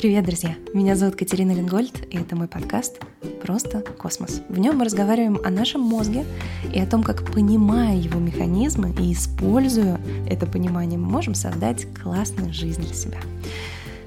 Привет, 0.00 0.24
друзья! 0.24 0.56
Меня 0.72 0.96
зовут 0.96 1.16
Катерина 1.16 1.52
Ленгольд, 1.52 2.06
и 2.10 2.16
это 2.16 2.34
мой 2.34 2.48
подкаст 2.48 3.02
«Просто 3.42 3.82
космос». 3.82 4.40
В 4.48 4.58
нем 4.58 4.78
мы 4.78 4.86
разговариваем 4.86 5.38
о 5.44 5.50
нашем 5.50 5.82
мозге 5.82 6.24
и 6.72 6.80
о 6.80 6.86
том, 6.86 7.02
как, 7.02 7.30
понимая 7.30 7.98
его 7.98 8.18
механизмы 8.18 8.94
и 8.98 9.12
используя 9.12 10.00
это 10.26 10.46
понимание, 10.46 10.98
мы 10.98 11.06
можем 11.06 11.34
создать 11.34 11.86
классную 12.02 12.50
жизнь 12.54 12.80
для 12.80 12.94
себя. 12.94 13.18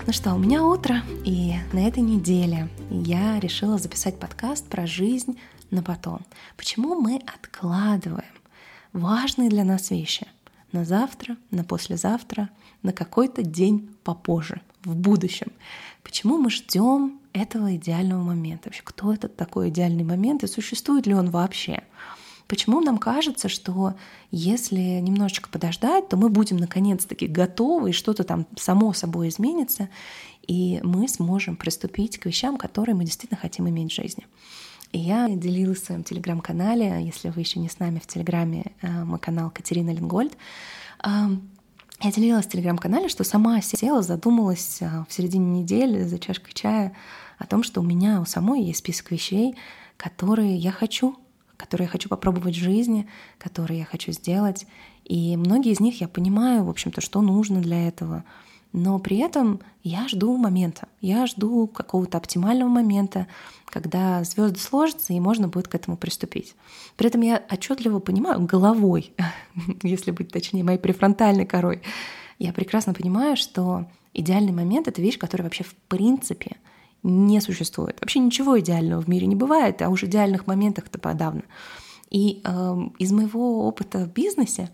Ну 0.07 0.13
что, 0.13 0.33
у 0.33 0.39
меня 0.39 0.65
утро, 0.65 1.03
и 1.25 1.53
на 1.73 1.87
этой 1.87 2.01
неделе 2.01 2.69
я 2.89 3.39
решила 3.39 3.77
записать 3.77 4.17
подкаст 4.17 4.65
про 4.65 4.87
жизнь 4.87 5.37
на 5.69 5.83
потом. 5.83 6.21
Почему 6.57 6.95
мы 6.95 7.21
откладываем 7.27 8.33
важные 8.93 9.51
для 9.51 9.63
нас 9.63 9.91
вещи 9.91 10.25
на 10.71 10.85
завтра, 10.85 11.37
на 11.51 11.63
послезавтра, 11.63 12.49
на 12.81 12.93
какой-то 12.93 13.43
день 13.43 13.95
попозже– 14.03 14.59
в 14.85 14.95
будущем. 14.95 15.51
Почему 16.03 16.37
мы 16.37 16.49
ждем 16.49 17.19
этого 17.33 17.75
идеального 17.75 18.23
момента? 18.23 18.65
Вообще, 18.65 18.81
кто 18.83 19.13
этот 19.13 19.35
такой 19.35 19.69
идеальный 19.69 20.03
момент 20.03 20.43
и 20.43 20.47
существует 20.47 21.07
ли 21.07 21.13
он 21.13 21.29
вообще? 21.29 21.83
Почему 22.47 22.81
нам 22.81 22.97
кажется, 22.97 23.47
что 23.47 23.95
если 24.29 24.99
немножечко 24.99 25.49
подождать, 25.49 26.09
то 26.09 26.17
мы 26.17 26.29
будем 26.29 26.57
наконец-таки 26.57 27.25
готовы, 27.27 27.91
и 27.91 27.93
что-то 27.93 28.23
там 28.23 28.45
само 28.57 28.93
собой 28.93 29.29
изменится, 29.29 29.89
и 30.45 30.79
мы 30.83 31.07
сможем 31.07 31.55
приступить 31.55 32.17
к 32.19 32.25
вещам, 32.25 32.57
которые 32.57 32.95
мы 32.95 33.05
действительно 33.05 33.39
хотим 33.39 33.69
иметь 33.69 33.91
в 33.91 33.95
жизни. 33.95 34.27
И 34.91 34.99
я 34.99 35.27
делилась 35.29 35.81
в 35.81 35.85
своем 35.85 36.03
телеграм-канале, 36.03 37.03
если 37.03 37.29
вы 37.29 37.41
еще 37.41 37.59
не 37.59 37.69
с 37.69 37.79
нами 37.79 37.99
в 37.99 38.05
телеграме, 38.05 38.65
э, 38.81 39.03
мой 39.03 39.17
канал 39.17 39.49
Катерина 39.49 39.89
Ленгольд, 39.89 40.37
я 42.01 42.11
делилась 42.11 42.45
в 42.45 42.49
телеграм-канале, 42.49 43.07
что 43.07 43.23
сама 43.23 43.61
села, 43.61 44.01
задумалась 44.01 44.79
а, 44.81 45.05
в 45.07 45.13
середине 45.13 45.61
недели 45.61 46.03
за 46.03 46.19
чашкой 46.19 46.53
чая 46.53 46.95
о 47.37 47.45
том, 47.45 47.63
что 47.63 47.81
у 47.81 47.83
меня 47.83 48.21
у 48.21 48.25
самой 48.25 48.63
есть 48.63 48.79
список 48.79 49.11
вещей, 49.11 49.55
которые 49.97 50.55
я 50.55 50.71
хочу, 50.71 51.15
которые 51.57 51.85
я 51.85 51.91
хочу 51.91 52.09
попробовать 52.09 52.55
в 52.55 52.59
жизни, 52.59 53.07
которые 53.37 53.79
я 53.79 53.85
хочу 53.85 54.11
сделать. 54.11 54.65
И 55.05 55.37
многие 55.37 55.71
из 55.71 55.79
них 55.79 56.01
я 56.01 56.07
понимаю, 56.07 56.63
в 56.63 56.69
общем-то, 56.69 57.01
что 57.01 57.21
нужно 57.21 57.61
для 57.61 57.87
этого— 57.87 58.23
но 58.73 58.97
при 58.97 59.17
этом 59.17 59.61
я 59.83 60.07
жду 60.07 60.35
момента, 60.35 60.87
я 60.99 61.27
жду 61.27 61.67
какого-то 61.67 62.17
оптимального 62.17 62.69
момента, 62.69 63.27
когда 63.65 64.23
звезды 64.23 64.59
сложатся 64.59 65.13
и 65.13 65.19
можно 65.19 65.47
будет 65.47 65.67
к 65.67 65.75
этому 65.75 65.95
приступить. 65.95 66.55
При 66.97 67.07
этом 67.07 67.21
я 67.21 67.43
отчетливо 67.49 67.99
понимаю 67.99 68.41
головой, 68.45 69.13
если 69.83 70.11
быть 70.11 70.31
точнее, 70.31 70.63
моей 70.63 70.79
префронтальной 70.79 71.45
корой, 71.45 71.81
я 72.39 72.51
прекрасно 72.51 72.93
понимаю, 72.95 73.37
что 73.37 73.85
идеальный 74.13 74.51
момент— 74.51 74.87
это 74.89 75.01
вещь, 75.01 75.19
которая 75.19 75.45
вообще 75.45 75.63
в 75.63 75.75
принципе 75.87 76.57
не 77.03 77.41
существует. 77.41 77.99
Вообще 78.01 78.19
ничего 78.19 78.59
идеального 78.59 79.01
в 79.01 79.07
мире 79.07 79.27
не 79.27 79.35
бывает, 79.35 79.81
а 79.81 79.89
уж 79.89 80.03
идеальных 80.03 80.47
моментах-то 80.47 80.99
подавно. 80.99 81.43
И 82.09 82.41
э, 82.43 82.77
из 82.99 83.11
моего 83.11 83.67
опыта 83.67 83.99
в 84.05 84.13
бизнесе 84.13 84.69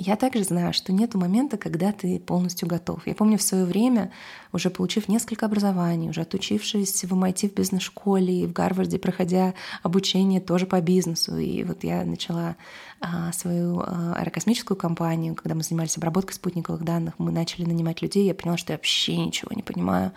я 0.00 0.14
также 0.14 0.44
знаю, 0.44 0.72
что 0.72 0.92
нет 0.92 1.14
момента, 1.14 1.56
когда 1.56 1.90
ты 1.90 2.20
полностью 2.20 2.68
готов. 2.68 3.04
Я 3.04 3.16
помню 3.16 3.36
в 3.36 3.42
свое 3.42 3.64
время, 3.64 4.12
уже 4.52 4.70
получив 4.70 5.08
несколько 5.08 5.46
образований, 5.46 6.08
уже 6.08 6.20
отучившись 6.20 7.04
в 7.04 7.12
MIT 7.12 7.50
в 7.50 7.54
бизнес-школе 7.54 8.42
и 8.42 8.46
в 8.46 8.52
Гарварде, 8.52 9.00
проходя 9.00 9.54
обучение 9.82 10.40
тоже 10.40 10.66
по 10.66 10.80
бизнесу. 10.80 11.36
И 11.36 11.64
вот 11.64 11.82
я 11.82 12.04
начала 12.04 12.54
а, 13.00 13.32
свою 13.32 13.80
а, 13.80 14.14
аэрокосмическую 14.20 14.76
компанию, 14.76 15.34
когда 15.34 15.56
мы 15.56 15.64
занимались 15.64 15.96
обработкой 15.96 16.36
спутниковых 16.36 16.84
данных, 16.84 17.14
мы 17.18 17.32
начали 17.32 17.64
нанимать 17.64 18.00
людей, 18.00 18.24
я 18.24 18.34
поняла, 18.34 18.56
что 18.56 18.74
я 18.74 18.76
вообще 18.76 19.16
ничего 19.16 19.50
не 19.52 19.64
понимаю 19.64 20.12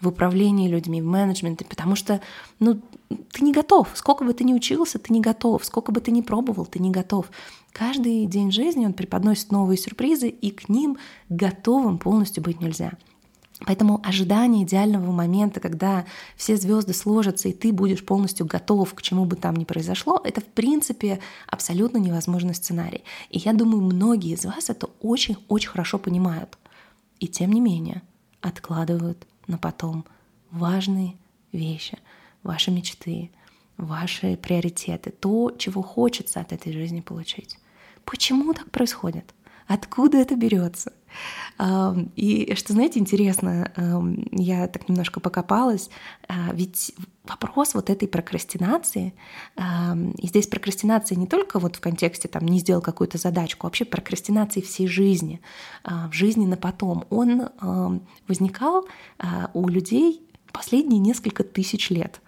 в 0.00 0.06
управлении 0.06 0.68
людьми, 0.68 1.02
в 1.02 1.06
менеджменте, 1.06 1.64
потому 1.64 1.96
что 1.96 2.20
ну, 2.60 2.80
ты 3.32 3.44
не 3.44 3.52
готов. 3.52 3.88
Сколько 3.94 4.24
бы 4.24 4.32
ты 4.32 4.44
ни 4.44 4.54
учился, 4.54 4.98
ты 4.98 5.12
не 5.12 5.20
готов. 5.20 5.64
Сколько 5.64 5.92
бы 5.92 6.00
ты 6.00 6.10
ни 6.10 6.20
пробовал, 6.20 6.66
ты 6.66 6.78
не 6.78 6.90
готов. 6.90 7.26
Каждый 7.74 8.26
день 8.26 8.52
жизни 8.52 8.86
он 8.86 8.92
преподносит 8.92 9.50
новые 9.50 9.76
сюрпризы, 9.76 10.28
и 10.28 10.52
к 10.52 10.68
ним 10.68 10.96
готовым 11.28 11.98
полностью 11.98 12.40
быть 12.40 12.60
нельзя. 12.60 12.92
Поэтому 13.66 14.00
ожидание 14.04 14.64
идеального 14.64 15.10
момента, 15.10 15.58
когда 15.58 16.06
все 16.36 16.56
звезды 16.56 16.94
сложатся, 16.94 17.48
и 17.48 17.52
ты 17.52 17.72
будешь 17.72 18.06
полностью 18.06 18.46
готов 18.46 18.94
к 18.94 19.02
чему 19.02 19.24
бы 19.24 19.34
там 19.34 19.56
ни 19.56 19.64
произошло, 19.64 20.20
это 20.22 20.40
в 20.40 20.44
принципе 20.44 21.18
абсолютно 21.48 21.98
невозможный 21.98 22.54
сценарий. 22.54 23.02
И 23.30 23.40
я 23.40 23.52
думаю, 23.52 23.82
многие 23.82 24.34
из 24.34 24.44
вас 24.44 24.70
это 24.70 24.88
очень-очень 25.00 25.68
хорошо 25.68 25.98
понимают. 25.98 26.56
И 27.18 27.26
тем 27.26 27.52
не 27.52 27.60
менее 27.60 28.02
откладывают 28.40 29.26
на 29.48 29.58
потом 29.58 30.04
важные 30.52 31.16
вещи, 31.50 31.98
ваши 32.44 32.70
мечты, 32.70 33.32
ваши 33.76 34.36
приоритеты, 34.36 35.10
то, 35.10 35.50
чего 35.58 35.82
хочется 35.82 36.40
от 36.40 36.52
этой 36.52 36.72
жизни 36.72 37.00
получить. 37.00 37.58
Почему 38.04 38.52
так 38.54 38.70
происходит? 38.70 39.34
Откуда 39.66 40.18
это 40.18 40.36
берется? 40.36 40.92
И 42.16 42.52
что, 42.56 42.72
знаете, 42.72 42.98
интересно, 42.98 43.72
я 44.32 44.66
так 44.66 44.88
немножко 44.88 45.20
покопалась, 45.20 45.88
а, 46.26 46.52
ведь 46.52 46.92
вопрос 47.22 47.74
вот 47.74 47.88
этой 47.88 48.08
прокрастинации, 48.08 49.14
и 49.56 50.26
здесь 50.26 50.48
прокрастинация 50.48 51.14
не 51.16 51.28
только 51.28 51.60
вот 51.60 51.76
в 51.76 51.80
контексте 51.80 52.26
там 52.26 52.44
не 52.46 52.58
сделал 52.58 52.82
какую-то 52.82 53.18
задачку, 53.18 53.66
а 53.66 53.68
вообще 53.68 53.84
прокрастинации 53.84 54.60
всей 54.60 54.88
жизни, 54.88 55.40
а, 55.84 56.08
в 56.08 56.12
жизни 56.12 56.46
на 56.46 56.56
потом, 56.56 57.04
он 57.10 57.48
возникал 58.26 58.86
а, 59.18 59.50
у 59.54 59.68
людей 59.68 60.20
последние 60.52 60.98
несколько 60.98 61.44
тысяч 61.44 61.90
лет. 61.90 62.20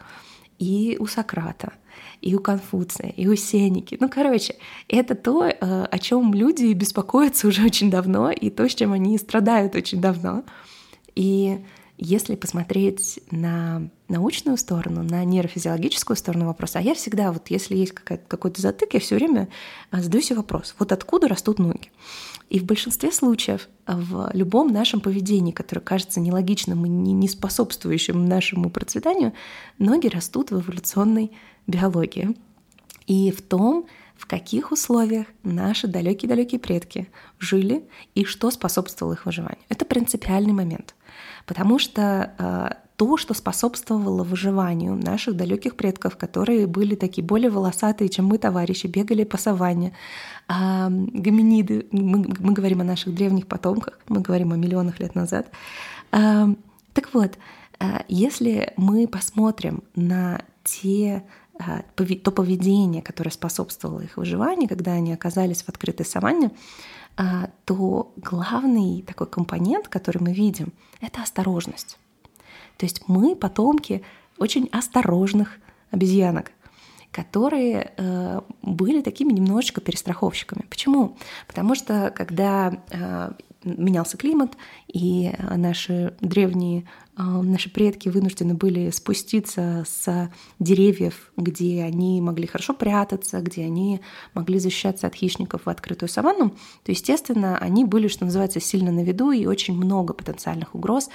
И 0.59 0.97
у 0.99 1.07
Сократа, 1.07 1.73
и 2.21 2.35
у 2.35 2.41
Конфуция, 2.41 3.11
и 3.11 3.27
у 3.27 3.37
Сеники. 3.37 3.97
Ну, 4.01 4.09
короче, 4.09 4.57
это 4.89 5.15
то, 5.15 5.45
э, 5.45 5.55
о 5.61 5.99
чем 5.99 6.35
люди 6.35 6.73
беспокоятся 6.73 7.49
уже 7.49 7.65
очень 7.65 7.91
давно, 7.91 8.31
и 8.31 8.51
то, 8.51 8.69
с 8.69 8.75
чем 8.75 8.93
они 8.93 9.19
страдают 9.19 9.75
очень 9.75 10.01
давно. 10.01 10.45
И 11.15 11.61
если 11.99 12.35
посмотреть 12.35 13.21
на 13.31 13.89
научную 14.09 14.59
сторону, 14.59 15.03
на 15.03 15.25
нейрофизиологическую 15.25 16.17
сторону 16.17 16.47
вопроса, 16.47 16.79
а 16.79 16.83
я 16.83 16.95
всегда, 16.95 17.33
вот 17.33 17.49
если 17.49 17.77
есть 17.77 17.95
какой-то 17.95 18.61
затык, 18.61 18.95
я 18.95 19.01
все 19.01 19.15
время 19.15 19.49
а, 19.91 20.03
задаю 20.03 20.23
себе 20.23 20.37
вопрос, 20.37 20.75
вот 20.79 20.93
откуда 20.93 21.29
растут 21.29 21.59
ноги? 21.59 21.91
И 22.49 22.61
в 22.61 22.65
большинстве 22.65 23.11
случаев 23.11 23.69
в 23.87 24.31
любом 24.33 24.73
нашем 24.73 25.01
поведении, 25.01 25.53
которое 25.53 25.81
кажется 25.81 26.21
нелогичным 26.21 26.85
и 26.87 26.89
не 26.89 27.29
способствующим 27.29 28.27
нашему 28.27 28.71
процветанию, 28.71 29.33
ноги 29.79 30.07
растут 30.07 30.51
в 30.51 30.61
эволюционной 30.61 31.33
биологии. 31.67 32.37
И 33.07 33.31
в 33.31 33.43
том, 33.43 33.87
в 34.17 34.27
каких 34.27 34.73
условиях 34.73 35.27
наши 35.43 35.87
далекие-далекие 35.87 36.59
предки 36.59 37.09
жили 37.39 37.85
и 38.15 38.25
что 38.25 38.51
способствовало 38.51 39.15
их 39.15 39.27
выживанию. 39.27 39.63
Это 39.69 39.85
принципиальный 39.85 40.53
момент. 40.53 40.95
Потому 41.45 41.79
что 41.79 42.35
э, 42.39 42.86
то, 42.97 43.17
что 43.17 43.35
способствовало 43.35 44.25
выживанию 44.25 44.95
наших 44.95 45.37
далеких 45.37 45.77
предков, 45.77 46.17
которые 46.17 46.67
были 46.67 46.95
такие 46.95 47.25
более 47.25 47.51
волосатые, 47.51 48.09
чем 48.09 48.27
мы, 48.27 48.39
товарищи, 48.39 48.87
бегали 48.87 49.25
по 49.25 49.37
саванне. 49.37 49.93
А 50.49 50.89
гоминиды, 50.89 51.87
мы, 51.91 52.25
мы 52.39 52.53
говорим 52.53 52.81
о 52.81 52.85
наших 52.85 53.15
древних 53.15 53.47
потомках, 53.47 53.99
мы 54.09 54.21
говорим 54.21 54.53
о 54.53 54.57
миллионах 54.57 54.99
лет 54.99 55.15
назад. 55.15 55.51
А, 56.11 56.49
так 56.95 57.13
вот, 57.13 57.39
а, 57.79 58.05
если 58.09 58.73
мы 58.77 59.07
посмотрим 59.07 59.83
на 59.95 60.41
те 60.65 61.25
а, 61.59 61.83
то 61.95 62.33
поведение, 62.33 63.03
которое 63.03 63.31
способствовало 63.31 64.01
их 64.01 64.17
выживанию, 64.17 64.69
когда 64.69 64.93
они 64.93 65.13
оказались 65.13 65.63
в 65.63 65.69
открытой 65.69 66.07
саванне, 66.07 66.51
а, 67.17 67.51
то 67.65 68.13
главный 68.17 69.03
такой 69.03 69.27
компонент, 69.27 69.89
который 69.89 70.23
мы 70.23 70.33
видим, 70.33 70.73
это 71.01 71.23
осторожность. 71.23 71.99
То 72.77 72.87
есть 72.87 73.03
мы 73.07 73.37
потомки 73.37 74.03
очень 74.39 74.69
осторожных 74.73 75.59
обезьянок, 75.91 76.53
которые 77.11 77.93
э, 77.97 78.41
были 78.63 79.01
такими 79.01 79.33
немножечко 79.33 79.81
перестраховщиками. 79.81 80.67
Почему? 80.69 81.17
Потому 81.47 81.75
что 81.75 82.13
когда 82.15 82.83
э, 82.91 83.33
менялся 83.65 84.17
климат, 84.17 84.57
и 84.87 85.33
наши 85.57 86.15
древние, 86.21 86.87
наши 87.17 87.71
предки 87.71 88.09
вынуждены 88.09 88.55
были 88.55 88.91
спуститься 88.91 89.85
с 89.89 90.31
деревьев, 90.59 91.33
где 91.37 91.83
они 91.83 92.21
могли 92.21 92.47
хорошо 92.47 92.75
прятаться, 92.75 93.41
где 93.41 93.65
они 93.65 94.01
могли 94.35 94.59
защищаться 94.59 95.07
от 95.07 95.15
хищников 95.15 95.63
в 95.65 95.69
открытую 95.71 96.11
саванну, 96.11 96.51
то, 96.51 96.93
естественно, 96.93 97.57
они 97.59 97.85
были, 97.85 98.09
что 98.09 98.27
называется, 98.27 98.61
сильно 98.61 98.93
на 98.93 99.03
виду, 99.03 99.31
и 99.31 99.47
очень 99.47 99.75
много 99.75 100.13
потенциальных 100.13 100.75
угроз 100.75 101.09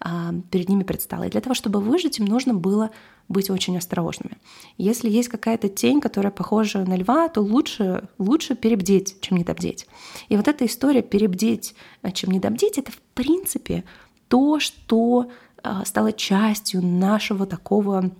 а, 0.00 0.32
перед 0.50 0.68
ними 0.68 0.84
предстало. 0.84 1.24
И 1.24 1.30
для 1.30 1.40
того, 1.40 1.54
чтобы 1.54 1.80
выжить, 1.80 2.20
им 2.20 2.26
нужно 2.26 2.54
было 2.54 2.90
быть 3.28 3.50
очень 3.50 3.76
осторожными. 3.76 4.38
Если 4.76 5.10
есть 5.10 5.28
какая-то 5.28 5.68
тень, 5.68 6.00
которая 6.00 6.32
похожа 6.32 6.84
на 6.84 6.96
льва, 6.96 7.28
то 7.28 7.40
лучше, 7.40 8.08
лучше 8.18 8.54
перебдеть, 8.54 9.20
чем 9.20 9.38
недобдеть. 9.38 9.86
И 10.28 10.36
вот 10.36 10.48
эта 10.48 10.64
история 10.66 11.02
перебдеть, 11.02 11.74
э, 12.02 12.12
чем 12.12 12.30
недобдеть, 12.30 12.78
это 12.78 12.92
в 12.92 13.00
принципе 13.14 13.84
то, 14.28 14.60
что 14.60 15.30
а, 15.62 15.84
стала 15.84 16.12
частью 16.12 16.84
нашего 16.84 17.46
такого 17.46 18.10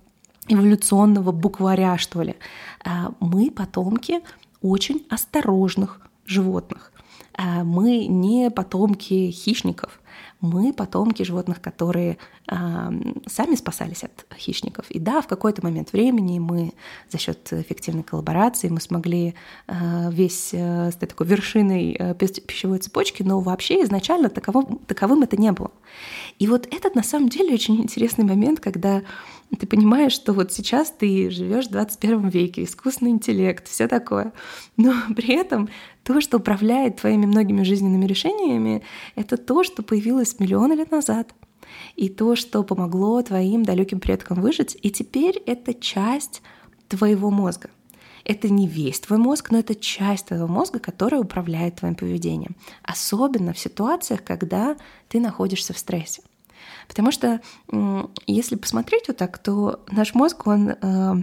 эволюционного 0.49 1.33
букваря, 1.33 1.99
что 1.99 2.23
ли. 2.23 2.37
А, 2.85 3.13
мы 3.21 3.51
потомки 3.51 4.21
очень 4.63 5.07
осторожных 5.11 6.01
животных. 6.27 6.93
А, 7.35 7.65
мы 7.65 8.07
не 8.07 8.51
потомки 8.51 9.31
хищников 9.31 10.01
мы 10.41 10.73
потомки 10.73 11.23
животных, 11.25 11.61
которые 11.61 12.17
э, 12.47 12.55
сами 13.27 13.55
спасались 13.57 14.05
от 14.05 14.27
хищников. 14.37 14.91
И 14.91 14.99
да, 14.99 15.21
в 15.21 15.27
какой-то 15.27 15.65
момент 15.65 15.93
времени 15.93 16.39
мы 16.39 16.73
за 17.11 17.19
счет 17.19 17.53
эффективной 17.53 18.05
коллаборации 18.05 18.69
мы 18.69 18.81
смогли 18.81 19.35
э, 19.67 20.11
весь 20.13 20.51
э, 20.53 20.91
стать 20.93 21.11
такой 21.11 21.27
вершиной 21.27 21.97
э, 21.99 22.15
пищевой 22.15 22.79
цепочки, 22.79 23.23
но 23.23 23.41
вообще 23.41 23.83
изначально 23.83 24.29
таковым, 24.29 24.79
таковым 24.87 25.23
это 25.23 25.37
не 25.37 25.51
было. 25.51 25.73
И 26.39 26.47
вот 26.47 26.67
этот 26.73 26.95
на 26.95 27.03
самом 27.03 27.29
деле 27.29 27.55
очень 27.55 27.83
интересный 27.83 28.25
момент, 28.25 28.61
когда 28.61 29.03
ты 29.59 29.67
понимаешь, 29.67 30.13
что 30.13 30.33
вот 30.33 30.53
сейчас 30.53 30.91
ты 30.91 31.31
живешь 31.31 31.67
в 31.67 31.71
21 31.71 32.29
веке, 32.29 32.65
искусственный 32.65 33.13
интеллект, 33.13 33.67
все 33.67 33.89
такое, 33.89 34.33
но 34.77 34.95
при 35.17 35.35
этом 35.35 35.69
то, 36.09 36.23
что 36.23 36.39
управляет 36.39 36.97
твоими 36.97 37.27
многими 37.27 37.63
жизненными 37.65 38.07
решениями, 38.07 38.83
это 39.15 39.37
то, 39.37 39.63
что 39.63 39.83
появилось 39.83 40.41
миллионы 40.41 40.73
лет 40.73 40.91
назад. 40.91 41.35
И 41.97 42.09
то, 42.09 42.35
что 42.35 42.65
помогло 42.65 43.21
твоим 43.21 43.63
далеким 43.63 44.01
предкам 44.01 44.41
выжить, 44.41 44.75
и 44.81 44.91
теперь 44.91 45.37
это 45.45 45.75
часть 45.75 46.41
твоего 46.89 47.31
мозга. 47.31 47.69
Это 48.25 48.49
не 48.49 48.67
весь 48.67 49.01
твой 49.01 49.19
мозг, 49.19 49.51
но 49.51 49.59
это 49.59 49.75
часть 49.75 50.29
твоего 50.29 50.49
мозга, 50.49 50.79
которая 50.79 51.21
управляет 51.21 51.77
твоим 51.77 51.95
поведением. 51.95 52.57
Особенно 52.83 53.53
в 53.53 53.59
ситуациях, 53.59 54.25
когда 54.25 54.79
ты 55.09 55.21
находишься 55.21 55.75
в 55.75 55.79
стрессе. 55.79 56.23
Потому 56.89 57.13
что 57.13 57.43
если 58.27 58.57
посмотреть 58.57 59.09
вот 59.09 59.19
так, 59.19 59.37
то 59.37 59.85
наш 59.91 60.15
мозг, 60.15 60.47
он 60.47 60.71
э, 60.71 61.23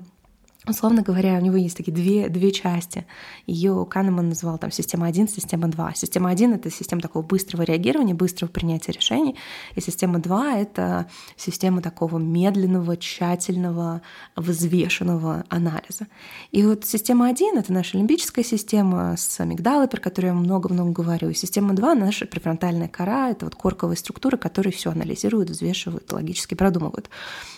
Условно 0.67 1.03
говоря, 1.03 1.37
у 1.37 1.41
него 1.41 1.57
есть 1.57 1.77
такие 1.77 1.93
две, 1.93 2.27
две 2.27 2.51
части. 2.51 3.05
Ее 3.45 3.85
Канеман 3.87 4.29
называл 4.29 4.57
там 4.57 4.71
система 4.71 5.05
1, 5.05 5.27
система 5.27 5.67
2. 5.67 5.93
Система 5.93 6.31
1— 6.31 6.53
это 6.55 6.71
система 6.71 7.01
такого 7.01 7.23
быстрого 7.23 7.61
реагирования, 7.61 8.15
быстрого 8.15 8.49
принятия 8.49 8.91
решений. 8.91 9.35
И 9.75 9.81
система 9.81 10.17
2— 10.17 10.57
это 10.57 11.07
система 11.37 11.83
такого 11.83 12.17
медленного, 12.17 12.97
тщательного, 12.97 14.01
взвешенного 14.35 15.43
анализа. 15.49 16.07
И 16.51 16.63
вот 16.63 16.83
система 16.83 17.27
1— 17.27 17.57
это 17.59 17.71
наша 17.71 17.97
лимбическая 17.97 18.43
система 18.43 19.15
с 19.17 19.39
амигдалой, 19.39 19.87
про 19.87 20.01
которую 20.01 20.33
я 20.33 20.39
много-много 20.39 20.91
говорю. 20.91 21.29
И 21.29 21.35
система 21.35 21.75
2— 21.75 21.93
наша 21.95 22.25
префронтальная 22.25 22.87
кора, 22.87 23.29
это 23.29 23.45
вот 23.45 23.55
корковые 23.55 23.97
структуры, 23.97 24.39
которые 24.39 24.73
все 24.73 24.89
анализируют, 24.89 25.51
взвешивают, 25.51 26.11
логически 26.11 26.55
продумывают. 26.55 27.11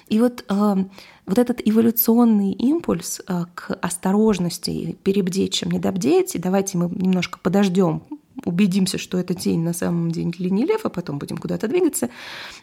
И 0.07 0.19
вот 0.19 0.45
э, 0.47 0.75
вот 1.27 1.37
этот 1.37 1.61
эволюционный 1.63 2.53
импульс 2.53 3.21
э, 3.27 3.45
к 3.53 3.73
осторожности, 3.81 4.97
перебдеть, 5.03 5.53
чем 5.53 5.71
не 5.71 5.79
добдеть, 5.79 6.35
и 6.35 6.39
давайте 6.39 6.77
мы 6.77 6.89
немножко 6.89 7.37
подождем, 7.37 8.03
убедимся, 8.45 8.97
что 8.97 9.17
это 9.17 9.33
тень 9.33 9.61
на 9.61 9.73
самом 9.73 10.11
деле 10.11 10.49
не 10.49 10.65
лев, 10.65 10.85
а 10.85 10.89
потом 10.89 11.19
будем 11.19 11.37
куда-то 11.37 11.67
двигаться, 11.67 12.09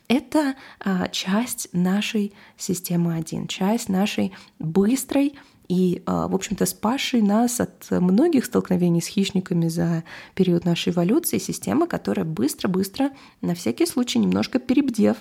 это 0.09 0.55
а, 0.81 1.09
часть 1.09 1.69
нашей 1.73 2.33
системы 2.57 3.15
1, 3.17 3.49
часть 3.49 3.89
нашей 3.89 4.33
быстрой 4.59 5.35
и, 5.69 6.03
а, 6.07 6.29
в 6.29 6.35
общем-то, 6.35 6.65
спасшей 6.65 7.23
нас 7.23 7.61
от 7.61 7.91
многих 7.91 8.45
столкновений 8.45 9.03
с 9.03 9.07
хищниками 9.07 9.69
за 9.69 10.05
период 10.35 10.65
нашей 10.65 10.93
эволюции 10.93 11.39
системы, 11.39 11.87
которая 11.87 12.25
быстро-быстро, 12.25 13.11
на 13.41 13.55
всякий 13.55 13.87
случай, 13.87 14.19
немножко 14.19 14.59
перебдев, 14.59 15.17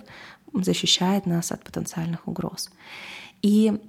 защищает 0.53 1.25
нас 1.25 1.51
от 1.51 1.63
потенциальных 1.63 2.27
угроз. 2.27 2.69
И 3.43 3.79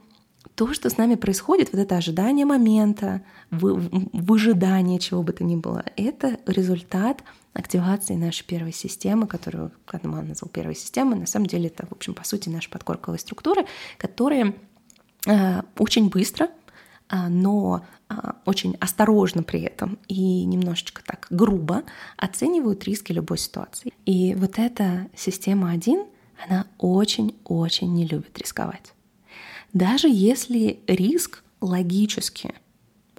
то, 0.55 0.73
что 0.75 0.91
с 0.91 0.99
нами 0.99 1.15
происходит, 1.15 1.73
вот 1.73 1.81
это 1.81 1.97
ожидание 1.97 2.45
момента, 2.45 3.23
выжидание 3.51 4.99
чего 4.99 5.23
бы 5.23 5.33
то 5.33 5.43
ни 5.43 5.57
было, 5.57 5.85
это 5.97 6.39
результат 6.47 7.25
активации 7.55 8.15
нашей 8.15 8.45
первой 8.45 8.73
системы, 8.73 9.27
которую 9.27 9.73
Канеман 9.87 10.29
назвал 10.29 10.51
первой 10.51 10.75
системой. 10.75 11.19
На 11.19 11.27
самом 11.27 11.47
деле 11.47 11.69
это, 11.69 11.87
в 11.87 11.93
общем, 11.93 12.15
по 12.15 12.25
сути, 12.25 12.49
наши 12.49 12.69
подкорковые 12.69 13.19
структуры, 13.19 13.67
которые 13.97 14.57
э, 15.27 15.63
очень 15.79 16.09
быстро, 16.09 16.49
э, 17.11 17.29
но 17.29 17.85
э, 18.09 18.15
очень 18.45 18.77
осторожно 18.81 19.45
при 19.45 19.61
этом 19.61 19.99
и 20.09 20.45
немножечко 20.45 21.03
так 21.05 21.29
грубо 21.31 21.85
оценивают 22.17 22.85
риски 22.85 23.13
любой 23.13 23.39
ситуации. 23.39 23.93
И 24.05 24.35
вот 24.35 24.59
эта 24.59 25.09
система 25.17 25.71
1, 25.71 26.05
она 26.47 26.67
очень-очень 26.79 27.93
не 27.95 28.05
любит 28.05 28.37
рисковать. 28.39 28.94
Даже 29.75 30.09
если 30.09 30.81
риск 30.87 31.45
логически 31.61 32.55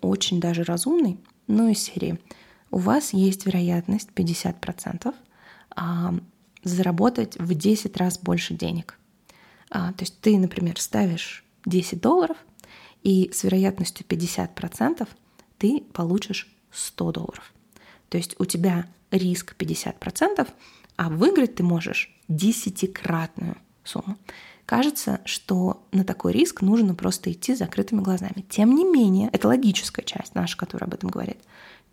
очень 0.02 0.40
даже 0.40 0.63
разумный, 0.63 1.19
ну 1.48 1.69
из 1.69 1.80
серии, 1.80 2.19
у 2.72 2.80
вас 2.80 3.13
есть 3.13 3.46
вероятность 3.46 4.10
50% 4.16 5.13
а, 5.75 6.16
заработать 6.63 7.38
в 7.38 7.54
10 7.54 7.96
раз 7.98 8.18
больше 8.18 8.54
денег. 8.54 8.98
А, 9.69 9.94
то 9.94 10.04
есть 10.04 10.19
ты, 10.22 10.38
например, 10.38 10.80
ставишь 10.80 11.46
10 11.66 12.02
долларов, 12.02 12.38
и 13.04 13.30
с 13.31 13.44
вероятностью 13.44 14.06
50% 14.08 15.08
ты 15.60 15.84
получишь 15.94 16.51
100 16.72 17.12
долларов. 17.12 17.54
То 18.10 18.18
есть 18.18 18.36
у 18.40 18.46
тебя 18.46 18.88
риск 19.12 19.56
50%, 19.58 20.48
а 20.96 21.10
выиграть 21.10 21.56
ты 21.56 21.63
можешь 21.63 22.18
десятикратную 22.28 23.58
сумму. 23.84 24.18
Кажется, 24.65 25.21
что 25.25 25.85
на 25.91 26.03
такой 26.03 26.33
риск 26.33 26.62
нужно 26.62 26.95
просто 26.95 27.31
идти 27.31 27.56
с 27.56 27.59
закрытыми 27.59 28.01
глазами. 28.01 28.45
Тем 28.50 28.73
не 28.73 28.83
менее, 28.83 29.29
это 29.31 29.47
логическая 29.47 30.03
часть 30.03 30.33
наша, 30.33 30.57
которая 30.57 30.88
об 30.88 30.94
этом 30.95 31.09
говорит. 31.09 31.38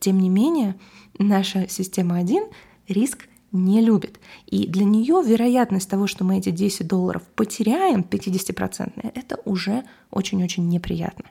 Тем 0.01 0.19
не 0.19 0.29
менее, 0.29 0.77
наша 1.19 1.69
система 1.69 2.17
1 2.17 2.45
риск 2.89 3.29
не 3.53 3.83
любит. 3.83 4.19
И 4.47 4.67
для 4.67 4.85
нее 4.85 5.23
вероятность 5.25 5.91
того, 5.91 6.07
что 6.07 6.25
мы 6.25 6.39
эти 6.39 6.51
10 6.51 6.87
долларов 6.89 7.23
потеряем, 7.35 8.01
50%, 8.01 9.13
это 9.15 9.39
уже 9.45 9.85
очень-очень 10.11 10.67
неприятно. 10.69 11.27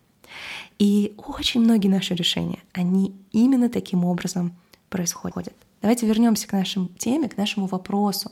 И 0.77 1.15
очень 1.17 1.61
многие 1.61 1.87
наши 1.87 2.13
решения, 2.13 2.59
они 2.73 3.15
именно 3.31 3.69
таким 3.69 4.05
образом 4.05 4.55
происходят. 4.89 5.55
Давайте 5.81 6.05
вернемся 6.05 6.47
к 6.47 6.53
нашей 6.53 6.87
теме, 6.99 7.27
к 7.27 7.37
нашему 7.37 7.65
вопросу. 7.65 8.31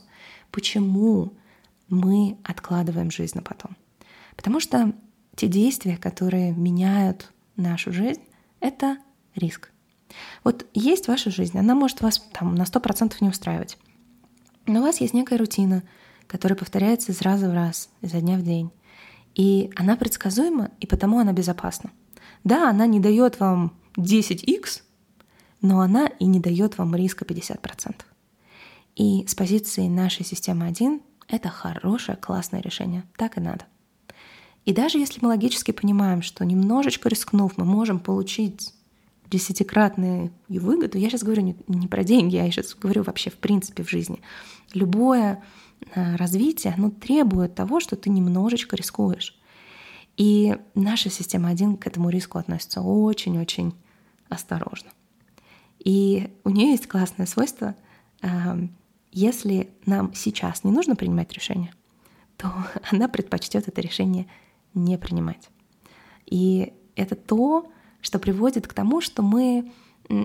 Почему 0.52 1.32
мы 1.90 2.38
откладываем 2.44 3.10
жизнь 3.10 3.36
на 3.36 3.42
потом. 3.42 3.76
Потому 4.36 4.60
что 4.60 4.94
те 5.36 5.48
действия, 5.48 5.96
которые 5.96 6.52
меняют 6.52 7.32
нашу 7.56 7.92
жизнь, 7.92 8.22
это 8.60 8.98
риск. 9.34 9.70
Вот 10.44 10.66
есть 10.74 11.08
ваша 11.08 11.30
жизнь, 11.30 11.58
она 11.58 11.74
может 11.74 12.00
вас 12.00 12.18
там 12.32 12.54
на 12.54 12.62
100% 12.62 13.14
не 13.20 13.28
устраивать. 13.28 13.78
Но 14.66 14.80
у 14.80 14.82
вас 14.82 15.00
есть 15.00 15.14
некая 15.14 15.38
рутина, 15.38 15.82
которая 16.26 16.56
повторяется 16.56 17.12
из 17.12 17.22
раза 17.22 17.48
в 17.48 17.54
раз, 17.54 17.90
изо 18.02 18.20
дня 18.20 18.36
в 18.38 18.42
день. 18.42 18.70
И 19.34 19.70
она 19.76 19.96
предсказуема, 19.96 20.70
и 20.80 20.86
потому 20.86 21.18
она 21.18 21.32
безопасна. 21.32 21.90
Да, 22.44 22.70
она 22.70 22.86
не 22.86 23.00
дает 23.00 23.40
вам 23.40 23.76
10x, 23.96 24.82
но 25.60 25.80
она 25.80 26.06
и 26.06 26.26
не 26.26 26.40
дает 26.40 26.78
вам 26.78 26.94
риска 26.94 27.24
50%. 27.24 27.94
И 28.96 29.26
с 29.26 29.34
позиции 29.34 29.86
нашей 29.88 30.24
системы 30.24 30.66
1 30.66 31.00
это 31.30 31.48
хорошее, 31.48 32.16
классное 32.16 32.60
решение. 32.60 33.04
Так 33.16 33.36
и 33.36 33.40
надо. 33.40 33.66
И 34.64 34.72
даже 34.72 34.98
если 34.98 35.20
мы 35.22 35.28
логически 35.28 35.70
понимаем, 35.70 36.22
что 36.22 36.44
немножечко 36.44 37.08
рискнув, 37.08 37.56
мы 37.56 37.64
можем 37.64 37.98
получить 37.98 38.74
десятикратную 39.30 40.32
выгоду, 40.48 40.98
я 40.98 41.08
сейчас 41.08 41.22
говорю 41.22 41.42
не, 41.42 41.56
не 41.68 41.86
про 41.86 42.04
деньги, 42.04 42.36
я 42.36 42.50
сейчас 42.50 42.74
говорю 42.74 43.04
вообще 43.04 43.30
в 43.30 43.36
принципе 43.36 43.84
в 43.84 43.88
жизни. 43.90 44.20
Любое 44.74 45.42
э, 45.94 46.16
развитие, 46.16 46.74
оно 46.76 46.90
требует 46.90 47.54
того, 47.54 47.80
что 47.80 47.96
ты 47.96 48.10
немножечко 48.10 48.76
рискуешь. 48.76 49.40
И 50.16 50.56
наша 50.74 51.10
система 51.10 51.48
1 51.48 51.76
к 51.76 51.86
этому 51.86 52.10
риску 52.10 52.38
относится 52.38 52.82
очень-очень 52.82 53.72
осторожно. 54.28 54.90
И 55.78 56.28
у 56.44 56.50
нее 56.50 56.72
есть 56.72 56.88
классное 56.88 57.26
свойство 57.26 57.74
эм, 58.20 58.76
если 59.12 59.70
нам 59.86 60.14
сейчас 60.14 60.64
не 60.64 60.70
нужно 60.70 60.96
принимать 60.96 61.32
решение, 61.32 61.74
то 62.36 62.52
она 62.90 63.08
предпочтет 63.08 63.68
это 63.68 63.80
решение 63.80 64.26
не 64.74 64.98
принимать. 64.98 65.48
И 66.26 66.72
это 66.96 67.16
то, 67.16 67.70
что 68.00 68.18
приводит 68.18 68.66
к 68.66 68.72
тому, 68.72 69.00
что 69.00 69.22
мы 69.22 69.72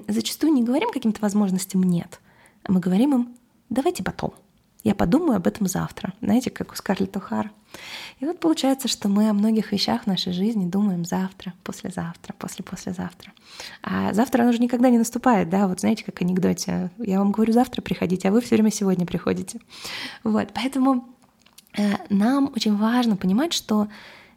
зачастую 0.07 0.53
не 0.53 0.63
говорим 0.63 0.91
каким-то 0.91 1.21
возможностям 1.21 1.83
«нет», 1.83 2.21
а 2.63 2.71
мы 2.71 2.79
говорим 2.79 3.13
им 3.13 3.37
«давайте 3.69 4.03
потом». 4.03 4.33
Я 4.85 4.93
подумаю 4.93 5.37
об 5.37 5.47
этом 5.47 5.65
завтра. 5.67 6.13
Знаете, 6.21 6.51
как 6.51 6.71
у 6.71 6.75
Скарлетт 6.75 7.17
О'Хара. 7.17 7.49
И 8.19 8.25
вот 8.25 8.39
получается, 8.39 8.87
что 8.87 9.09
мы 9.09 9.27
о 9.29 9.33
многих 9.33 9.71
вещах 9.71 10.03
в 10.03 10.07
нашей 10.07 10.31
жизни 10.31 10.69
думаем 10.69 11.05
завтра, 11.05 11.55
послезавтра, 11.63 12.33
после-послезавтра. 12.37 13.33
А 13.81 14.13
завтра 14.13 14.43
оно 14.43 14.51
же 14.51 14.59
никогда 14.59 14.91
не 14.91 14.99
наступает, 14.99 15.49
да, 15.49 15.67
вот 15.67 15.79
знаете, 15.79 16.03
как 16.05 16.21
анекдоте. 16.21 16.91
Я 16.99 17.17
вам 17.17 17.31
говорю 17.31 17.51
завтра 17.51 17.81
приходите, 17.81 18.29
а 18.29 18.31
вы 18.31 18.41
все 18.41 18.55
время 18.55 18.69
сегодня 18.69 19.07
приходите. 19.07 19.59
Вот, 20.23 20.49
поэтому 20.53 21.09
э, 21.75 21.95
нам 22.09 22.51
очень 22.55 22.77
важно 22.77 23.17
понимать, 23.17 23.53
что 23.53 23.87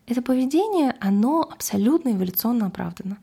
это 0.06 0.22
поведение, 0.22 0.96
оно 0.98 1.42
абсолютно 1.42 2.12
эволюционно 2.12 2.68
оправдано. 2.68 3.18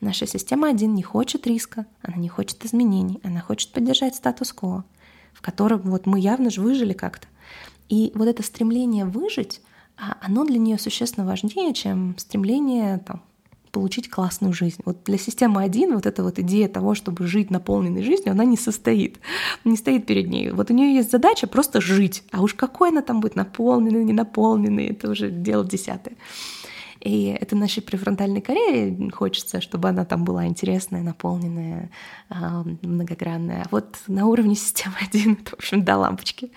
Наша 0.00 0.26
система 0.26 0.68
1 0.70 0.92
не 0.92 1.04
хочет 1.04 1.46
риска, 1.46 1.86
она 2.02 2.16
не 2.16 2.28
хочет 2.28 2.64
изменений, 2.64 3.20
она 3.22 3.40
хочет 3.40 3.70
поддержать 3.70 4.16
статус-кво, 4.16 4.84
в 5.36 5.42
котором 5.42 5.82
вот 5.82 6.06
мы 6.06 6.18
явно 6.18 6.50
же 6.50 6.60
выжили 6.60 6.92
как-то. 6.92 7.28
И 7.88 8.10
вот 8.14 8.26
это 8.26 8.42
стремление 8.42 9.04
выжить, 9.04 9.60
а, 9.96 10.16
оно 10.20 10.44
для 10.44 10.58
нее 10.58 10.78
существенно 10.78 11.26
важнее, 11.26 11.72
чем 11.72 12.16
стремление 12.18 12.98
там, 12.98 13.22
получить 13.70 14.08
классную 14.08 14.54
жизнь. 14.54 14.80
Вот 14.86 15.04
для 15.04 15.18
системы 15.18 15.62
1 15.62 15.94
вот 15.94 16.06
эта 16.06 16.22
вот 16.22 16.38
идея 16.38 16.66
того, 16.66 16.94
чтобы 16.94 17.26
жить 17.26 17.50
наполненной 17.50 18.02
жизнью, 18.02 18.32
она 18.32 18.44
не 18.44 18.56
состоит, 18.56 19.18
не 19.64 19.76
стоит 19.76 20.06
перед 20.06 20.28
ней. 20.28 20.50
Вот 20.50 20.70
у 20.70 20.74
нее 20.74 20.94
есть 20.94 21.10
задача 21.10 21.46
просто 21.46 21.82
жить, 21.82 22.22
а 22.32 22.40
уж 22.40 22.54
какой 22.54 22.88
она 22.88 23.02
там 23.02 23.20
будет 23.20 23.36
наполненной, 23.36 24.02
не 24.04 24.14
наполненной, 24.14 24.86
это 24.86 25.10
уже 25.10 25.30
дело 25.30 25.62
десятое. 25.62 26.16
И 27.00 27.26
это 27.26 27.56
нашей 27.56 27.82
префронтальной 27.82 28.40
коре 28.40 29.10
хочется, 29.10 29.60
чтобы 29.60 29.88
она 29.88 30.04
там 30.04 30.24
была 30.24 30.46
интересная, 30.46 31.02
наполненная, 31.02 31.90
а, 32.28 32.64
многогранная. 32.82 33.62
А 33.62 33.68
вот 33.70 33.96
на 34.06 34.26
уровне 34.26 34.54
системы 34.54 34.96
1 35.00 35.32
это, 35.40 35.50
в 35.50 35.54
общем, 35.54 35.84
до 35.84 35.96
лампочки. 35.96 36.50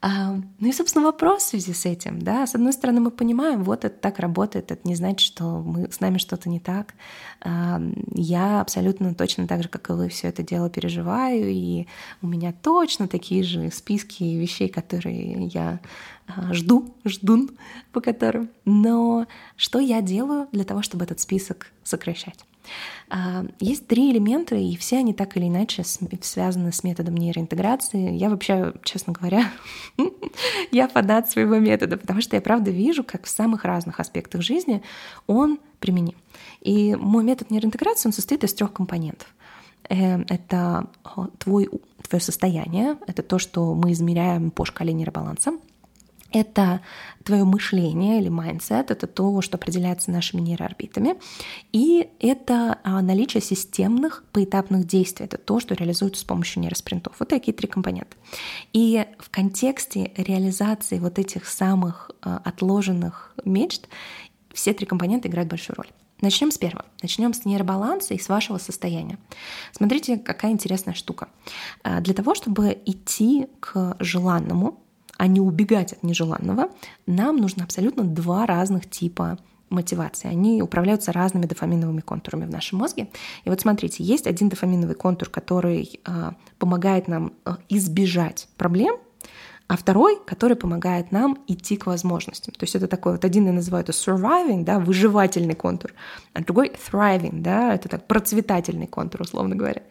А, 0.00 0.36
ну 0.60 0.68
и, 0.68 0.72
собственно, 0.72 1.04
вопрос 1.04 1.42
в 1.42 1.48
связи 1.48 1.72
с 1.72 1.84
этим, 1.84 2.22
да, 2.22 2.46
с 2.46 2.54
одной 2.54 2.72
стороны, 2.72 3.00
мы 3.00 3.10
понимаем, 3.10 3.64
вот 3.64 3.84
это 3.84 3.96
так 3.98 4.20
работает, 4.20 4.70
это 4.70 4.86
не 4.86 4.94
значит, 4.94 5.26
что 5.26 5.60
мы, 5.60 5.90
с 5.90 5.98
нами 5.98 6.18
что-то 6.18 6.48
не 6.48 6.60
так. 6.60 6.94
А, 7.40 7.80
я 8.14 8.60
абсолютно 8.60 9.12
точно 9.14 9.48
так 9.48 9.64
же, 9.64 9.68
как 9.68 9.90
и 9.90 9.94
вы, 9.94 10.08
все 10.08 10.28
это 10.28 10.44
дело 10.44 10.70
переживаю, 10.70 11.50
и 11.50 11.88
у 12.22 12.28
меня 12.28 12.52
точно 12.52 13.08
такие 13.08 13.42
же 13.42 13.72
списки 13.72 14.22
вещей, 14.22 14.68
которые 14.68 15.46
я 15.46 15.80
а, 16.28 16.52
жду, 16.52 16.94
ждун 17.04 17.50
по 17.90 18.00
которым. 18.00 18.50
Но 18.64 19.26
что 19.56 19.80
я 19.80 20.00
делаю 20.00 20.46
для 20.52 20.62
того, 20.62 20.82
чтобы 20.82 21.04
этот 21.06 21.18
список 21.18 21.72
сокращать? 21.82 22.44
А, 23.10 23.44
есть 23.60 23.86
три 23.86 24.12
элемента, 24.12 24.54
и 24.54 24.76
все 24.76 24.98
они 24.98 25.14
так 25.14 25.36
или 25.36 25.48
иначе 25.48 25.82
связаны 25.84 26.72
с 26.72 26.84
методом 26.84 27.16
нейроинтеграции. 27.16 28.14
Я 28.14 28.28
вообще, 28.28 28.74
честно 28.84 29.12
говоря, 29.12 29.50
я 30.70 30.88
фанат 30.88 31.30
своего 31.30 31.56
метода, 31.56 31.96
потому 31.96 32.20
что 32.20 32.36
я 32.36 32.42
правда 32.42 32.70
вижу, 32.70 33.04
как 33.04 33.26
в 33.26 33.30
самых 33.30 33.64
разных 33.64 34.00
аспектах 34.00 34.42
жизни 34.42 34.82
он 35.26 35.58
применим. 35.80 36.16
И 36.60 36.96
мой 36.96 37.24
метод 37.24 37.50
нейроинтеграции, 37.50 38.08
он 38.08 38.12
состоит 38.12 38.44
из 38.44 38.52
трех 38.52 38.72
компонентов. 38.72 39.28
Э, 39.88 40.22
это 40.28 40.88
твой, 41.38 41.70
твое 42.06 42.20
состояние, 42.20 42.98
это 43.06 43.22
то, 43.22 43.38
что 43.38 43.74
мы 43.74 43.92
измеряем 43.92 44.50
по 44.50 44.64
шкале 44.64 44.92
нейробаланса 44.92 45.52
это 46.32 46.80
твое 47.24 47.44
мышление 47.44 48.20
или 48.20 48.30
mindset, 48.30 48.86
это 48.88 49.06
то, 49.06 49.40
что 49.40 49.56
определяется 49.56 50.10
нашими 50.10 50.40
нейроорбитами, 50.40 51.16
и 51.72 52.10
это 52.20 52.78
а, 52.82 53.00
наличие 53.02 53.40
системных 53.40 54.24
поэтапных 54.32 54.86
действий, 54.86 55.26
это 55.26 55.38
то, 55.38 55.60
что 55.60 55.74
реализуется 55.74 56.20
с 56.22 56.24
помощью 56.24 56.62
нейроспринтов. 56.62 57.14
Вот 57.18 57.28
такие 57.28 57.52
три 57.52 57.68
компонента. 57.68 58.16
И 58.72 59.04
в 59.18 59.30
контексте 59.30 60.12
реализации 60.16 60.98
вот 60.98 61.18
этих 61.18 61.46
самых 61.46 62.10
а, 62.22 62.40
отложенных 62.44 63.34
мечт 63.44 63.88
все 64.52 64.72
три 64.72 64.86
компонента 64.86 65.28
играют 65.28 65.48
большую 65.48 65.76
роль. 65.76 65.88
Начнем 66.20 66.50
с 66.50 66.58
первого. 66.58 66.84
Начнем 67.00 67.32
с 67.32 67.44
нейробаланса 67.44 68.14
и 68.14 68.18
с 68.18 68.28
вашего 68.28 68.58
состояния. 68.58 69.18
Смотрите, 69.72 70.18
какая 70.18 70.50
интересная 70.50 70.94
штука. 70.94 71.28
А, 71.84 72.00
для 72.00 72.12
того, 72.12 72.34
чтобы 72.34 72.76
идти 72.84 73.46
к 73.60 73.96
желанному, 74.00 74.80
а 75.18 75.26
не 75.26 75.40
убегать 75.40 75.92
от 75.92 76.02
нежеланного, 76.02 76.70
нам 77.06 77.36
нужно 77.36 77.64
абсолютно 77.64 78.04
два 78.04 78.46
разных 78.46 78.88
типа 78.88 79.38
мотивации. 79.68 80.28
Они 80.28 80.62
управляются 80.62 81.12
разными 81.12 81.44
дофаминовыми 81.44 82.00
контурами 82.00 82.46
в 82.46 82.50
нашем 82.50 82.78
мозге. 82.78 83.10
И 83.44 83.50
вот 83.50 83.60
смотрите, 83.60 84.02
есть 84.02 84.26
один 84.26 84.48
дофаминовый 84.48 84.94
контур, 84.94 85.28
который 85.28 86.00
э, 86.06 86.30
помогает 86.58 87.08
нам 87.08 87.34
э, 87.44 87.56
избежать 87.68 88.48
проблем, 88.56 88.96
а 89.66 89.76
второй, 89.76 90.18
который 90.24 90.56
помогает 90.56 91.12
нам 91.12 91.36
идти 91.46 91.76
к 91.76 91.86
возможностям. 91.86 92.54
То 92.54 92.64
есть 92.64 92.74
это 92.74 92.86
такой 92.86 93.12
вот 93.12 93.24
один 93.26 93.44
я 93.46 93.52
называю 93.52 93.84
это 93.84 93.92
surviving, 93.92 94.64
да, 94.64 94.78
выживательный 94.78 95.54
контур, 95.54 95.92
а 96.32 96.42
другой 96.42 96.68
thriving, 96.70 97.42
да, 97.42 97.74
это 97.74 97.90
так 97.90 98.06
процветательный 98.06 98.86
контур, 98.86 99.22
условно 99.22 99.54
говоря. 99.56 99.82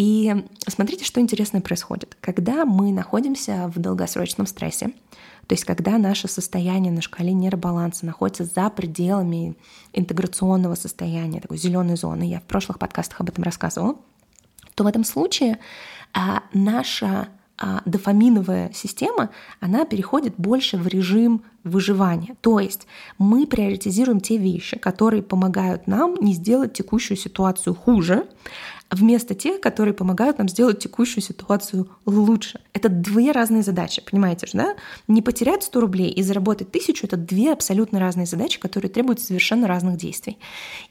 И 0.00 0.34
смотрите, 0.66 1.04
что 1.04 1.20
интересное 1.20 1.60
происходит. 1.60 2.16
Когда 2.22 2.64
мы 2.64 2.90
находимся 2.90 3.70
в 3.74 3.78
долгосрочном 3.78 4.46
стрессе, 4.46 4.94
то 5.46 5.52
есть 5.52 5.66
когда 5.66 5.98
наше 5.98 6.26
состояние 6.26 6.90
на 6.90 7.02
шкале 7.02 7.34
нейробаланса 7.34 8.06
находится 8.06 8.46
за 8.46 8.70
пределами 8.70 9.58
интеграционного 9.92 10.74
состояния, 10.74 11.42
такой 11.42 11.58
зеленой 11.58 11.96
зоны, 11.96 12.22
я 12.22 12.40
в 12.40 12.44
прошлых 12.44 12.78
подкастах 12.78 13.20
об 13.20 13.28
этом 13.28 13.44
рассказывала, 13.44 13.96
то 14.74 14.84
в 14.84 14.86
этом 14.86 15.04
случае 15.04 15.58
а, 16.14 16.44
наша 16.54 17.28
а, 17.58 17.82
дофаминовая 17.84 18.72
система, 18.72 19.28
она 19.60 19.84
переходит 19.84 20.32
больше 20.38 20.78
в 20.78 20.86
режим 20.86 21.42
выживания. 21.62 22.36
То 22.40 22.58
есть 22.58 22.86
мы 23.18 23.46
приоритизируем 23.46 24.20
те 24.20 24.38
вещи, 24.38 24.78
которые 24.78 25.22
помогают 25.22 25.86
нам 25.86 26.14
не 26.22 26.32
сделать 26.32 26.72
текущую 26.72 27.18
ситуацию 27.18 27.74
хуже, 27.74 28.26
вместо 28.90 29.34
тех, 29.34 29.60
которые 29.60 29.94
помогают 29.94 30.38
нам 30.38 30.48
сделать 30.48 30.80
текущую 30.80 31.22
ситуацию 31.22 31.88
лучше. 32.06 32.60
Это 32.72 32.88
две 32.88 33.32
разные 33.32 33.62
задачи, 33.62 34.02
понимаете 34.02 34.46
же, 34.46 34.52
да? 34.54 34.76
Не 35.08 35.22
потерять 35.22 35.62
100 35.62 35.80
рублей 35.80 36.10
и 36.10 36.22
заработать 36.22 36.72
тысячу— 36.72 37.06
это 37.06 37.16
две 37.16 37.52
абсолютно 37.52 38.00
разные 38.00 38.26
задачи, 38.26 38.58
которые 38.58 38.90
требуют 38.90 39.20
совершенно 39.20 39.68
разных 39.68 39.96
действий. 39.96 40.38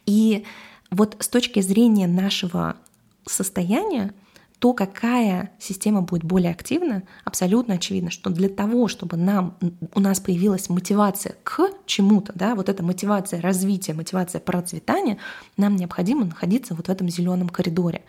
И 0.06 0.46
вот 0.92 1.18
с 1.20 1.28
точки 1.28 1.62
зрения 1.62 2.08
нашего 2.08 2.78
состояния, 3.26 4.14
то, 4.60 4.74
какая 4.74 5.52
система 5.58 6.02
будет 6.02 6.24
более 6.24 6.52
активна, 6.52 7.04
абсолютно 7.24 7.76
очевидно, 7.76 8.12
что 8.12 8.30
для 8.30 8.50
того, 8.50 8.90
чтобы 8.90 9.16
нам, 9.16 9.58
у 9.96 10.00
нас 10.02 10.20
появилась 10.20 10.70
мотивация 10.70 11.36
к 11.44 11.70
чему-то, 11.86 12.34
да, 12.36 12.56
вот 12.56 12.68
эта 12.68 12.84
мотивация 12.84 13.42
развития, 13.42 13.94
мотивация 13.94 14.42
процветания, 14.42 15.18
нам 15.56 15.78
необходимо 15.78 16.26
находиться 16.26 16.76
вот 16.76 16.88
в 16.88 16.92
этом 16.92 17.10
зеленом 17.10 17.48
коридоре. 17.48 18.04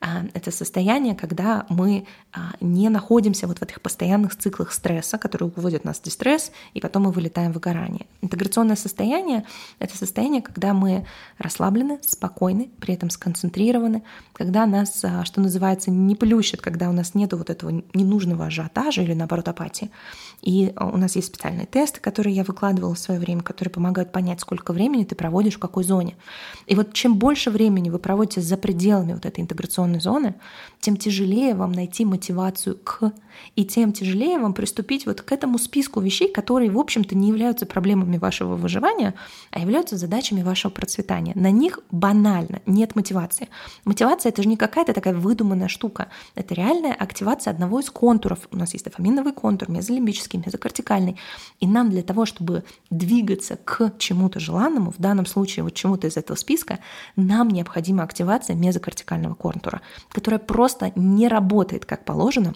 А, 0.00 0.24
это 0.32 0.50
состояние, 0.50 1.14
когда 1.14 1.66
мы 1.68 2.06
а, 2.32 2.52
не 2.60 2.88
находимся 2.88 3.46
вот 3.46 3.58
в 3.58 3.62
этих 3.62 3.82
постоянных 3.82 4.34
циклах 4.34 4.72
стресса, 4.72 5.18
которые 5.18 5.52
уводят 5.54 5.84
нас 5.84 5.98
в 5.98 6.02
дистресс, 6.02 6.52
и 6.72 6.80
потом 6.80 7.02
мы 7.02 7.12
вылетаем 7.12 7.52
в 7.52 7.54
выгорание. 7.54 8.06
Интеграционное 8.22 8.76
состояние— 8.76 9.44
это 9.78 9.94
состояние, 9.96 10.40
когда 10.40 10.72
мы 10.72 11.06
расслаблены, 11.36 11.98
спокойны, 12.00 12.70
при 12.80 12.94
этом 12.94 13.10
сконцентрированы, 13.10 14.02
когда 14.32 14.64
нас, 14.64 15.04
а, 15.04 15.24
что 15.26 15.42
называется, 15.42 15.90
не 15.90 16.16
плющит, 16.16 16.62
когда 16.62 16.88
у 16.88 16.92
нас 16.92 17.14
нет 17.14 17.34
вот 17.34 17.50
этого 17.50 17.82
ненужного 17.92 18.46
ажиотажа 18.46 19.02
или, 19.02 19.12
наоборот, 19.12 19.48
апатии. 19.48 19.90
И 20.40 20.72
у 20.76 20.96
нас 20.96 21.16
есть 21.16 21.28
специальные 21.28 21.66
тесты, 21.66 22.00
которые 22.00 22.34
я 22.34 22.44
выкладывала 22.44 22.94
в 22.94 22.98
свое 22.98 23.20
время, 23.20 23.42
которые 23.42 23.72
помогают 23.72 24.12
понять, 24.12 24.40
сколько 24.40 24.72
времени 24.72 25.04
ты 25.04 25.14
проводишь 25.14 25.56
в 25.56 25.58
какой 25.58 25.84
зоне. 25.84 26.16
И 26.66 26.74
вот 26.74 26.94
чем 26.94 27.18
больше 27.18 27.50
времени 27.50 27.90
вы 27.90 27.98
проводите 27.98 28.40
за 28.40 28.56
пределами 28.56 29.12
вот 29.12 29.26
этой 29.26 29.40
интеграционной 29.40 29.89
зоны, 29.98 30.34
тем 30.80 30.96
тяжелее 30.96 31.54
вам 31.54 31.72
найти 31.72 32.04
мотивацию 32.04 32.78
к, 32.82 33.12
и 33.56 33.64
тем 33.64 33.92
тяжелее 33.92 34.38
вам 34.38 34.54
приступить 34.54 35.06
вот 35.06 35.22
к 35.22 35.32
этому 35.32 35.58
списку 35.58 36.00
вещей, 36.00 36.32
которые, 36.32 36.70
в 36.70 36.78
общем-то, 36.78 37.14
не 37.14 37.28
являются 37.28 37.66
проблемами 37.66 38.16
вашего 38.18 38.56
выживания, 38.56 39.14
а 39.50 39.60
являются 39.60 39.96
задачами 39.96 40.42
вашего 40.42 40.70
процветания. 40.70 41.32
На 41.34 41.50
них 41.50 41.80
банально 41.90 42.60
нет 42.66 42.96
мотивации. 42.96 43.48
Мотивация— 43.84 44.30
это 44.30 44.42
же 44.42 44.48
не 44.48 44.56
какая-то 44.56 44.92
такая 44.92 45.14
выдуманная 45.14 45.68
штука. 45.68 46.08
Это 46.34 46.54
реальная 46.54 46.94
активация 46.94 47.50
одного 47.50 47.80
из 47.80 47.90
контуров. 47.90 48.48
У 48.50 48.56
нас 48.56 48.72
есть 48.72 48.84
дофаминовый 48.84 49.32
контур, 49.32 49.70
мезолимбический, 49.70 50.42
мезокортикальный. 50.44 51.16
И 51.60 51.66
нам 51.66 51.90
для 51.90 52.02
того, 52.02 52.26
чтобы 52.26 52.64
двигаться 52.90 53.56
к 53.56 53.92
чему-то 53.98 54.40
желанному, 54.40 54.90
в 54.90 54.98
данном 54.98 55.26
случае 55.26 55.64
вот 55.64 55.74
чему-то 55.74 56.06
из 56.06 56.16
этого 56.16 56.36
списка, 56.36 56.78
нам 57.16 57.48
необходима 57.48 58.02
активация 58.02 58.56
мезокортикального 58.56 59.34
контура, 59.34 59.79
которая 60.10 60.38
просто 60.38 60.92
не 60.94 61.28
работает 61.28 61.84
как 61.84 62.04
положено 62.04 62.54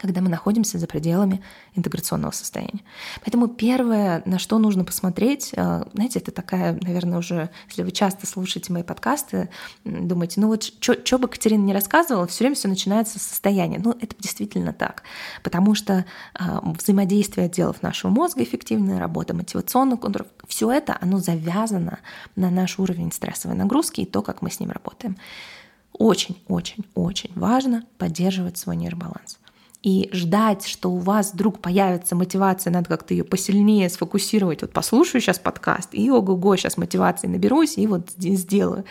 когда 0.00 0.20
мы 0.20 0.28
находимся 0.28 0.78
за 0.78 0.86
пределами 0.86 1.42
интеграционного 1.74 2.32
состояния. 2.32 2.82
Поэтому 3.20 3.48
первое, 3.48 4.22
на 4.24 4.38
что 4.38 4.58
нужно 4.58 4.84
посмотреть, 4.84 5.50
э, 5.54 5.84
знаете, 5.92 6.18
это 6.18 6.32
такая, 6.32 6.78
наверное, 6.82 7.18
уже, 7.18 7.50
если 7.68 7.82
вы 7.82 7.92
часто 7.92 8.26
слушаете 8.26 8.72
мои 8.72 8.82
подкасты, 8.82 9.50
думаете, 9.84 10.40
ну 10.40 10.48
вот 10.48 10.64
что 10.64 11.18
бы 11.18 11.28
Катерина 11.28 11.62
не 11.62 11.72
рассказывала, 11.72 12.26
все 12.26 12.44
время 12.44 12.56
все 12.56 12.68
начинается 12.68 13.18
с 13.18 13.22
состояния. 13.22 13.80
Ну, 13.82 13.92
это 13.92 14.16
действительно 14.18 14.72
так, 14.72 15.04
потому 15.42 15.74
что 15.74 16.04
э, 16.38 16.44
взаимодействие 16.62 17.46
отделов 17.46 17.82
нашего 17.82 18.10
мозга 18.10 18.42
эффективная 18.42 18.98
работа 18.98 19.34
мотивационных 19.34 20.00
контуров, 20.00 20.26
все 20.48 20.70
это, 20.70 20.98
оно 21.00 21.18
завязано 21.18 22.00
на 22.36 22.50
наш 22.50 22.78
уровень 22.78 23.12
стрессовой 23.12 23.56
нагрузки 23.56 24.00
и 24.00 24.06
то, 24.06 24.22
как 24.22 24.42
мы 24.42 24.50
с 24.50 24.58
ним 24.58 24.70
работаем. 24.70 25.16
Очень-очень-очень 25.98 27.30
важно 27.34 27.84
поддерживать 27.98 28.58
свой 28.58 28.76
нейробаланс. 28.76 29.38
И 29.82 30.08
ждать, 30.12 30.66
что 30.66 30.90
у 30.90 30.96
вас 30.98 31.34
вдруг 31.34 31.60
появится 31.60 32.16
мотивация, 32.16 32.70
надо 32.72 32.88
как-то 32.88 33.12
ее 33.12 33.22
посильнее 33.22 33.90
сфокусировать. 33.90 34.62
Вот 34.62 34.72
послушаю 34.72 35.20
сейчас 35.20 35.38
подкаст, 35.38 35.90
и 35.92 36.10
ого-го, 36.10 36.56
сейчас 36.56 36.78
мотивации 36.78 37.26
наберусь, 37.26 37.76
и 37.76 37.86
вот 37.86 38.10
сделаю. 38.16 38.84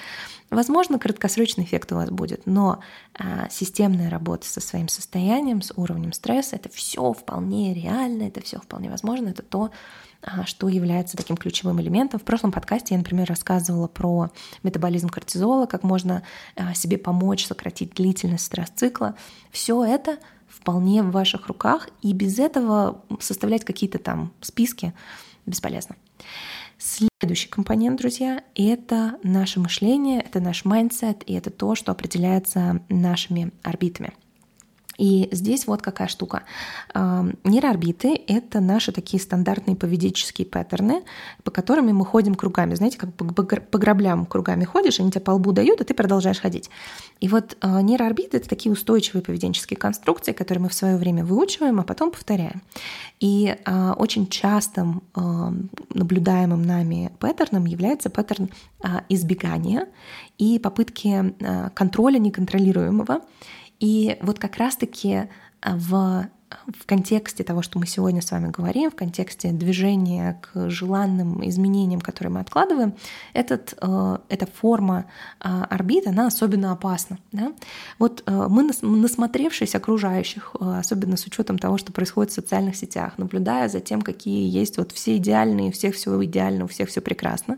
Возможно, 0.51 0.99
краткосрочный 0.99 1.63
эффект 1.63 1.91
у 1.91 1.95
вас 1.95 2.11
будет, 2.11 2.45
но 2.45 2.79
а, 3.17 3.49
системная 3.49 4.11
работа 4.11 4.47
со 4.47 4.61
своим 4.61 4.87
состоянием, 4.87 5.63
с 5.63 5.73
уровнем 5.75 6.13
стресса, 6.13 6.57
это 6.57 6.69
все 6.69 7.11
вполне 7.11 7.73
реально, 7.73 8.23
это 8.27 8.41
все 8.41 8.59
вполне 8.59 8.91
возможно, 8.91 9.29
это 9.29 9.41
то, 9.41 9.71
что 10.45 10.67
является 10.67 11.17
таким 11.17 11.37
ключевым 11.37 11.81
элементом. 11.81 12.19
В 12.19 12.23
прошлом 12.23 12.51
подкасте 12.51 12.95
я, 12.95 12.97
например, 12.97 13.27
рассказывала 13.27 13.87
про 13.87 14.29
метаболизм 14.63 15.09
кортизола, 15.09 15.65
как 15.65 15.83
можно 15.83 16.23
а, 16.55 16.73
себе 16.73 16.97
помочь 16.97 17.45
сократить 17.45 17.93
длительность 17.93 18.45
стресс-цикла. 18.45 19.15
Все 19.51 19.83
это 19.83 20.17
вполне 20.47 21.03
в 21.03 21.11
ваших 21.11 21.47
руках, 21.47 21.89
и 22.01 22.13
без 22.13 22.39
этого 22.39 23.03
составлять 23.19 23.65
какие-то 23.65 23.99
там 23.99 24.33
списки 24.41 24.93
бесполезно. 25.45 25.95
Следующий 26.77 27.49
компонент, 27.49 27.99
друзья, 27.99 28.43
это 28.55 29.17
наше 29.23 29.59
мышление, 29.59 30.21
это 30.21 30.39
наш 30.39 30.65
mindset, 30.65 31.23
и 31.25 31.33
это 31.33 31.49
то, 31.49 31.75
что 31.75 31.91
определяется 31.91 32.81
нашими 32.89 33.51
орбитами. 33.63 34.13
И 34.97 35.27
здесь 35.31 35.65
вот 35.67 35.81
какая 35.81 36.07
штука. 36.07 36.43
Нейроорбиты— 36.93 38.21
это 38.27 38.59
наши 38.59 38.91
такие 38.91 39.21
стандартные 39.21 39.75
поведенческие 39.75 40.45
паттерны, 40.45 41.03
по 41.43 41.51
которым 41.51 41.95
мы 41.95 42.05
ходим 42.05 42.35
кругами. 42.35 42.75
Знаете, 42.75 42.97
как 42.97 43.13
по 43.13 43.77
граблям 43.77 44.25
кругами 44.25 44.65
ходишь, 44.65 44.99
они 44.99 45.11
тебе 45.11 45.21
по 45.21 45.31
лбу 45.31 45.51
дают, 45.51 45.81
а 45.81 45.83
ты 45.83 45.93
продолжаешь 45.93 46.39
ходить. 46.39 46.69
И 47.19 47.27
вот 47.27 47.57
а, 47.61 47.81
нейроорбиты— 47.81 48.37
это 48.37 48.49
такие 48.49 48.71
устойчивые 48.71 49.23
поведенческие 49.23 49.77
конструкции, 49.77 50.31
которые 50.31 50.63
мы 50.63 50.69
в 50.69 50.73
свое 50.73 50.97
время 50.97 51.23
выучиваем, 51.25 51.79
а 51.79 51.83
потом 51.83 52.11
повторяем. 52.11 52.61
И 53.19 53.55
а, 53.65 53.93
очень 53.93 54.27
частым 54.27 55.03
наблюдаемым 55.93 56.61
нами 56.61 57.11
паттерном 57.19 57.65
является 57.65 58.09
паттерн 58.09 58.49
а, 58.81 59.03
избегания 59.09 59.87
и 60.37 60.59
попытки 60.59 61.33
контроля 61.73 62.19
неконтролируемого. 62.19 63.21
И 63.83 64.17
вот 64.21 64.39
как 64.39 64.55
раз-таки 64.55 65.27
а, 65.59 65.75
в 65.75 66.29
в 66.67 66.85
контексте 66.85 67.43
того, 67.43 67.61
что 67.61 67.79
мы 67.79 67.87
сегодня 67.87 68.21
с 68.21 68.31
вами 68.31 68.49
говорим, 68.49 68.91
в 68.91 68.95
контексте 68.95 69.51
движения 69.51 70.39
к 70.41 70.69
желанным 70.69 71.47
изменениям, 71.47 72.01
которые 72.01 72.33
мы 72.33 72.39
откладываем, 72.39 72.93
этот, 73.33 73.75
э, 73.81 74.17
эта 74.29 74.45
форма 74.45 75.05
э, 75.39 75.47
орбит, 75.69 76.07
она 76.07 76.27
особенно 76.27 76.71
опасна. 76.71 77.19
Да? 77.31 77.53
Вот 77.99 78.23
э, 78.25 78.47
мы, 78.49 78.69
насмотревшись 78.81 79.75
окружающих, 79.75 80.55
особенно 80.59 81.17
с 81.17 81.25
учетом 81.25 81.57
того, 81.57 81.77
что 81.77 81.91
происходит 81.91 82.31
в 82.31 82.35
социальных 82.35 82.75
сетях, 82.75 83.17
наблюдая 83.17 83.69
за 83.69 83.79
тем, 83.79 84.01
какие 84.01 84.49
есть 84.49 84.77
вот 84.77 84.91
все 84.91 85.17
идеальные, 85.17 85.69
у 85.69 85.71
всех 85.71 85.95
все 85.95 86.23
идеально, 86.23 86.65
у 86.65 86.67
всех 86.67 86.89
все 86.89 87.01
прекрасно, 87.01 87.57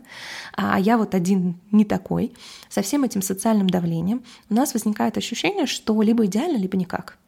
а 0.54 0.78
я 0.78 0.98
вот 0.98 1.14
один 1.14 1.60
не 1.70 1.84
такой, 1.84 2.32
со 2.68 2.82
всем 2.82 3.04
этим 3.04 3.22
социальным 3.22 3.68
давлением 3.68 4.22
у 4.50 4.54
нас 4.54 4.74
возникает 4.74 5.16
ощущение, 5.16 5.66
что 5.66 6.00
либо 6.02 6.26
идеально, 6.26 6.56
либо 6.56 6.76
никак. 6.76 7.18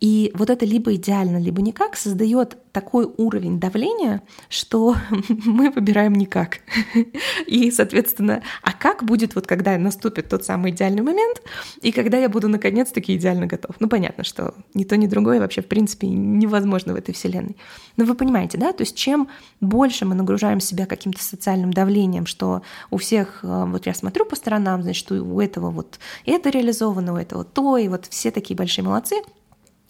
И 0.00 0.30
вот 0.34 0.50
это 0.50 0.66
либо 0.66 0.94
идеально, 0.94 1.38
либо 1.38 1.62
никак 1.62 1.96
создает 1.96 2.58
такой 2.72 3.10
уровень 3.16 3.58
давления, 3.58 4.22
что 4.50 4.96
мы 5.28 5.70
выбираем 5.70 6.12
никак. 6.12 6.58
И, 7.46 7.70
соответственно, 7.70 8.42
а 8.62 8.72
как 8.72 9.04
будет 9.04 9.34
вот 9.34 9.46
когда 9.46 9.78
наступит 9.78 10.28
тот 10.28 10.44
самый 10.44 10.72
идеальный 10.72 11.00
момент, 11.00 11.40
и 11.80 11.92
когда 11.92 12.18
я 12.18 12.28
буду 12.28 12.48
наконец-таки 12.48 13.16
идеально 13.16 13.46
готов? 13.46 13.76
Ну, 13.80 13.88
понятно, 13.88 14.24
что 14.24 14.54
ни 14.74 14.84
то, 14.84 14.98
ни 14.98 15.06
другое 15.06 15.40
вообще, 15.40 15.62
в 15.62 15.66
принципе, 15.66 16.08
невозможно 16.08 16.92
в 16.92 16.96
этой 16.96 17.14
вселенной. 17.14 17.56
Но 17.96 18.04
вы 18.04 18.14
понимаете, 18.14 18.58
да? 18.58 18.74
То 18.74 18.82
есть 18.82 18.96
чем 18.96 19.28
больше 19.62 20.04
мы 20.04 20.14
нагружаем 20.14 20.60
себя 20.60 20.84
каким-то 20.84 21.22
социальным 21.22 21.72
давлением, 21.72 22.26
что 22.26 22.60
у 22.90 22.98
всех, 22.98 23.40
э, 23.42 23.64
вот 23.66 23.86
я 23.86 23.94
смотрю 23.94 24.26
по 24.26 24.36
сторонам, 24.36 24.82
значит, 24.82 25.10
у 25.10 25.40
этого 25.40 25.70
вот 25.70 25.98
это 26.26 26.50
реализовано, 26.50 27.14
у 27.14 27.16
этого 27.16 27.44
то, 27.44 27.78
и 27.78 27.88
вот 27.88 28.06
все 28.10 28.30
такие 28.30 28.54
большие 28.54 28.84
молодцы— 28.84 29.16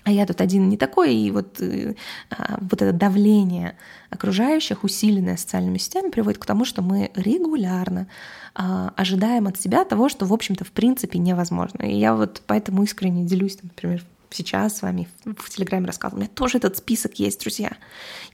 а 0.06 0.12
я 0.12 0.24
тут 0.24 0.40
один 0.40 0.68
не 0.68 0.76
такой, 0.76 1.16
и 1.16 1.32
вот, 1.32 1.60
э, 1.60 1.96
а, 2.30 2.58
вот 2.60 2.80
это 2.80 2.92
давление 2.92 3.76
окружающих, 4.08 4.84
усиленное 4.84 5.36
социальными 5.36 5.78
сетями, 5.78 6.10
приводит 6.10 6.38
к 6.38 6.46
тому, 6.46 6.64
что 6.64 6.80
мы 6.80 7.10
регулярно 7.16 8.06
а, 8.54 8.92
ожидаем 8.96 9.48
от 9.48 9.60
себя 9.60 9.84
того, 9.84 10.08
что, 10.08 10.24
в 10.24 10.32
общем-то, 10.32 10.64
в 10.64 10.70
принципе 10.70 11.18
невозможно. 11.18 11.82
И 11.82 11.98
я 11.98 12.14
вот 12.14 12.40
поэтому 12.46 12.84
искренне 12.84 13.24
делюсь, 13.24 13.58
например, 13.60 14.04
сейчас 14.30 14.78
с 14.78 14.82
вами 14.82 15.08
в 15.24 15.50
Телеграме 15.50 15.88
рассказывала. 15.88 16.18
У 16.18 16.22
меня 16.22 16.30
тоже 16.32 16.58
этот 16.58 16.76
список 16.76 17.18
есть, 17.18 17.40
друзья. 17.40 17.72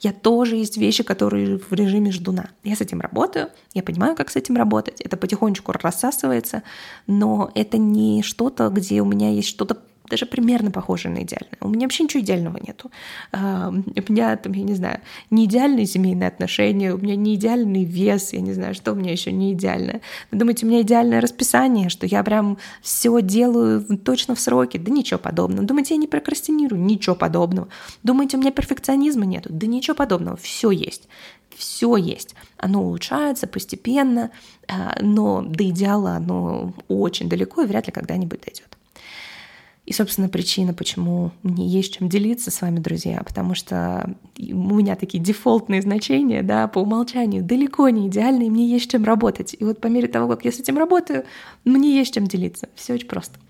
Я 0.00 0.12
тоже 0.12 0.56
есть 0.56 0.76
вещи, 0.76 1.02
которые 1.02 1.56
в 1.56 1.72
режиме 1.72 2.12
ждуна. 2.12 2.50
Я 2.64 2.76
с 2.76 2.82
этим 2.82 3.00
работаю, 3.00 3.48
я 3.72 3.82
понимаю, 3.82 4.14
как 4.14 4.28
с 4.28 4.36
этим 4.36 4.56
работать. 4.56 5.00
Это 5.00 5.16
потихонечку 5.16 5.72
рассасывается, 5.72 6.64
но 7.06 7.50
это 7.54 7.78
не 7.78 8.22
что-то, 8.22 8.68
где 8.68 9.00
у 9.00 9.06
меня 9.06 9.30
есть 9.30 9.48
что-то 9.48 9.78
даже 10.08 10.26
примерно 10.26 10.70
похоже 10.70 11.08
на 11.08 11.22
идеальное. 11.22 11.56
У 11.60 11.68
меня 11.68 11.86
вообще 11.86 12.04
ничего 12.04 12.22
идеального 12.22 12.58
нету. 12.58 12.90
А, 13.32 13.68
у 13.70 14.12
меня 14.12 14.36
там, 14.36 14.52
я 14.52 14.62
не 14.62 14.74
знаю, 14.74 15.00
не 15.30 15.44
идеальные 15.46 15.86
семейные 15.86 16.28
отношения, 16.28 16.92
у 16.92 16.98
меня 16.98 17.16
не 17.16 17.34
идеальный 17.34 17.84
вес, 17.84 18.32
я 18.32 18.40
не 18.40 18.52
знаю, 18.52 18.74
что 18.74 18.92
у 18.92 18.94
меня 18.94 19.12
еще 19.12 19.32
не 19.32 19.52
идеальное. 19.52 20.00
Вы 20.30 20.38
думаете, 20.38 20.66
у 20.66 20.68
меня 20.68 20.82
идеальное 20.82 21.20
расписание, 21.20 21.88
что 21.88 22.06
я 22.06 22.22
прям 22.22 22.58
все 22.82 23.20
делаю 23.22 23.82
точно 23.98 24.34
в 24.34 24.40
сроки? 24.40 24.76
Да 24.76 24.90
ничего 24.90 25.18
подобного. 25.18 25.66
Думаете, 25.66 25.94
я 25.94 26.00
не 26.00 26.08
прокрастинирую? 26.08 26.82
Ничего 26.82 27.14
подобного. 27.14 27.68
Думаете, 28.02 28.36
у 28.36 28.40
меня 28.40 28.50
перфекционизма 28.50 29.24
нету? 29.24 29.48
Да 29.52 29.66
ничего 29.66 29.94
подобного. 29.94 30.36
Все 30.36 30.70
есть 30.70 31.08
все 31.56 31.96
есть. 31.96 32.34
Оно 32.56 32.82
улучшается 32.82 33.46
постепенно, 33.46 34.30
а, 34.68 34.96
но 35.00 35.42
до 35.42 35.68
идеала 35.68 36.12
оно 36.12 36.72
очень 36.88 37.28
далеко 37.28 37.62
и 37.62 37.66
вряд 37.66 37.86
ли 37.86 37.92
когда-нибудь 37.92 38.40
дойдет. 38.40 38.76
И, 39.84 39.92
собственно, 39.92 40.28
причина, 40.28 40.72
почему 40.72 41.32
мне 41.42 41.66
есть 41.66 41.98
чем 41.98 42.08
делиться 42.08 42.52
с 42.52 42.60
вами, 42.60 42.78
друзья, 42.78 43.20
потому 43.26 43.56
что 43.56 44.14
у 44.38 44.74
меня 44.74 44.94
такие 44.94 45.22
дефолтные 45.22 45.82
значения, 45.82 46.44
да, 46.44 46.68
по 46.68 46.78
умолчанию 46.78 47.42
далеко 47.42 47.88
не 47.88 48.06
идеальные, 48.06 48.48
мне 48.48 48.68
есть 48.68 48.88
чем 48.88 49.02
работать. 49.02 49.56
И 49.58 49.64
вот 49.64 49.80
по 49.80 49.88
мере 49.88 50.06
того, 50.06 50.28
как 50.28 50.44
я 50.44 50.52
с 50.52 50.60
этим 50.60 50.78
работаю, 50.78 51.24
мне 51.64 51.96
есть 51.98 52.14
чем 52.14 52.28
делиться. 52.28 52.68
Все 52.76 52.94
очень 52.94 53.08
просто. 53.08 53.40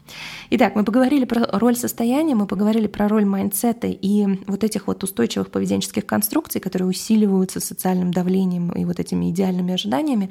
Итак, 0.48 0.74
мы 0.74 0.84
поговорили 0.84 1.26
про 1.26 1.46
роль 1.58 1.76
состояния, 1.76 2.34
мы 2.34 2.46
поговорили 2.46 2.86
про 2.86 3.08
роль 3.08 3.26
mindset 3.26 3.80
а 3.80 3.88
и 3.88 4.26
вот 4.46 4.64
этих 4.64 4.86
вот 4.86 5.04
устойчивых 5.04 5.50
поведенческих 5.50 6.06
конструкций, 6.06 6.62
которые 6.62 6.88
усиливаются 6.88 7.60
социальным 7.60 8.10
давлением 8.10 8.70
и 8.70 8.86
вот 8.86 9.00
этими 9.00 9.30
идеальными 9.30 9.74
ожиданиями. 9.74 10.30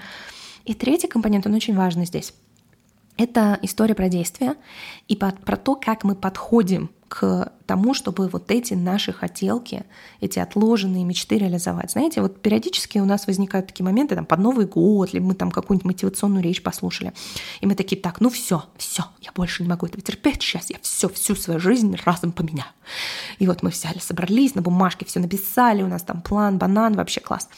И 0.66 0.74
третий 0.74 1.08
компонент, 1.08 1.46
он 1.46 1.54
очень 1.54 1.76
важный 1.76 2.06
здесь. 2.06 2.34
Это 3.17 3.60
история 3.62 3.95
про 3.95 4.10
действия 4.10 4.56
и 5.08 5.15
про, 5.15 5.32
то, 5.58 5.76
как 5.76 6.04
мы 6.04 6.15
подходим 6.15 6.89
к 7.12 7.52
тому, 7.65 7.93
чтобы 7.93 8.30
вот 8.30 8.52
эти 8.52 8.74
наши 8.74 9.12
хотелки, 9.12 9.84
эти 10.21 10.39
отложенные 10.39 11.04
мечты 11.04 11.38
реализовать. 11.38 11.91
Знаете, 11.91 12.21
вот 12.21 12.41
периодически 12.41 13.00
у 13.00 13.06
нас 13.06 13.28
возникают 13.28 13.67
такие 13.67 13.84
моменты, 13.84 14.15
там, 14.15 14.26
под 14.26 14.39
Новый 14.39 14.65
год, 14.65 15.12
либо 15.12 15.26
мы 15.26 15.34
там 15.36 15.52
какую-нибудь 15.52 15.86
мотивационную 15.86 16.41
речь 16.41 16.63
послушали, 16.63 17.12
и 17.60 17.65
мы 17.65 17.76
такие, 17.76 18.02
так, 18.02 18.21
ну 18.21 18.30
все, 18.30 18.63
все, 18.78 19.04
я 19.19 19.32
больше 19.36 19.63
не 19.63 19.67
могу 19.69 19.86
этого 19.86 20.02
терпеть, 20.02 20.41
сейчас 20.41 20.69
я 20.69 20.78
все, 20.82 21.10
всю 21.10 21.36
свою 21.36 21.60
жизнь 21.60 21.97
разом 22.06 22.32
поменяю. 22.32 22.71
И 23.39 23.45
вот 23.45 23.62
мы 23.62 23.71
взяли, 23.71 24.00
собрались, 24.00 24.56
на 24.56 24.62
бумажке 24.62 25.06
все 25.06 25.19
написали, 25.19 25.84
у 25.84 25.88
нас 25.88 26.04
там 26.04 26.21
план, 26.21 26.58
банан, 26.58 26.93
вообще 26.93 27.19
класс. 27.19 27.50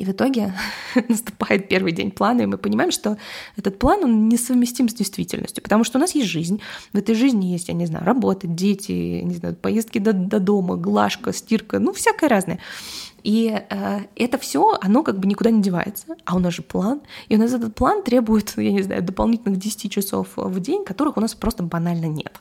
И 0.00 0.04
в 0.04 0.12
итоге 0.12 0.54
наступает 1.08 1.68
первый 1.68 1.92
день 1.92 2.10
плана, 2.10 2.40
и 2.40 2.46
мы 2.46 2.56
понимаем, 2.56 2.90
что 2.90 3.18
этот 3.58 3.78
план, 3.78 4.02
он 4.04 4.30
несовместим 4.30 4.88
с 4.88 4.94
действительностью, 4.94 5.62
потому 5.62 5.84
что 5.84 5.98
у 5.98 6.00
нас 6.00 6.14
есть 6.14 6.30
жизнь. 6.30 6.62
В 6.94 6.96
этой 6.96 7.14
жизни 7.14 7.44
есть, 7.44 7.68
я 7.68 7.74
не 7.74 7.84
знаю, 7.84 8.06
работа, 8.06 8.46
дети, 8.46 9.20
не 9.20 9.34
знаю, 9.34 9.56
поездки 9.56 9.98
до, 9.98 10.14
до 10.14 10.40
дома, 10.40 10.76
глажка, 10.76 11.34
стирка, 11.34 11.78
ну, 11.78 11.92
всякое 11.92 12.30
разное. 12.30 12.60
И 13.22 13.54
э, 13.68 13.98
это 14.16 14.38
все, 14.38 14.78
оно 14.80 15.02
как 15.02 15.18
бы 15.18 15.26
никуда 15.28 15.50
не 15.50 15.60
девается. 15.60 16.06
А 16.24 16.34
у 16.34 16.38
нас 16.38 16.54
же 16.54 16.62
план. 16.62 17.02
И 17.28 17.36
у 17.36 17.38
нас 17.38 17.52
этот 17.52 17.74
план 17.74 18.02
требует, 18.02 18.54
я 18.56 18.72
не 18.72 18.80
знаю, 18.80 19.02
дополнительных 19.02 19.58
10 19.58 19.92
часов 19.92 20.28
в 20.34 20.60
день, 20.60 20.82
которых 20.86 21.18
у 21.18 21.20
нас 21.20 21.34
просто 21.34 21.62
банально 21.62 22.06
нет. 22.06 22.40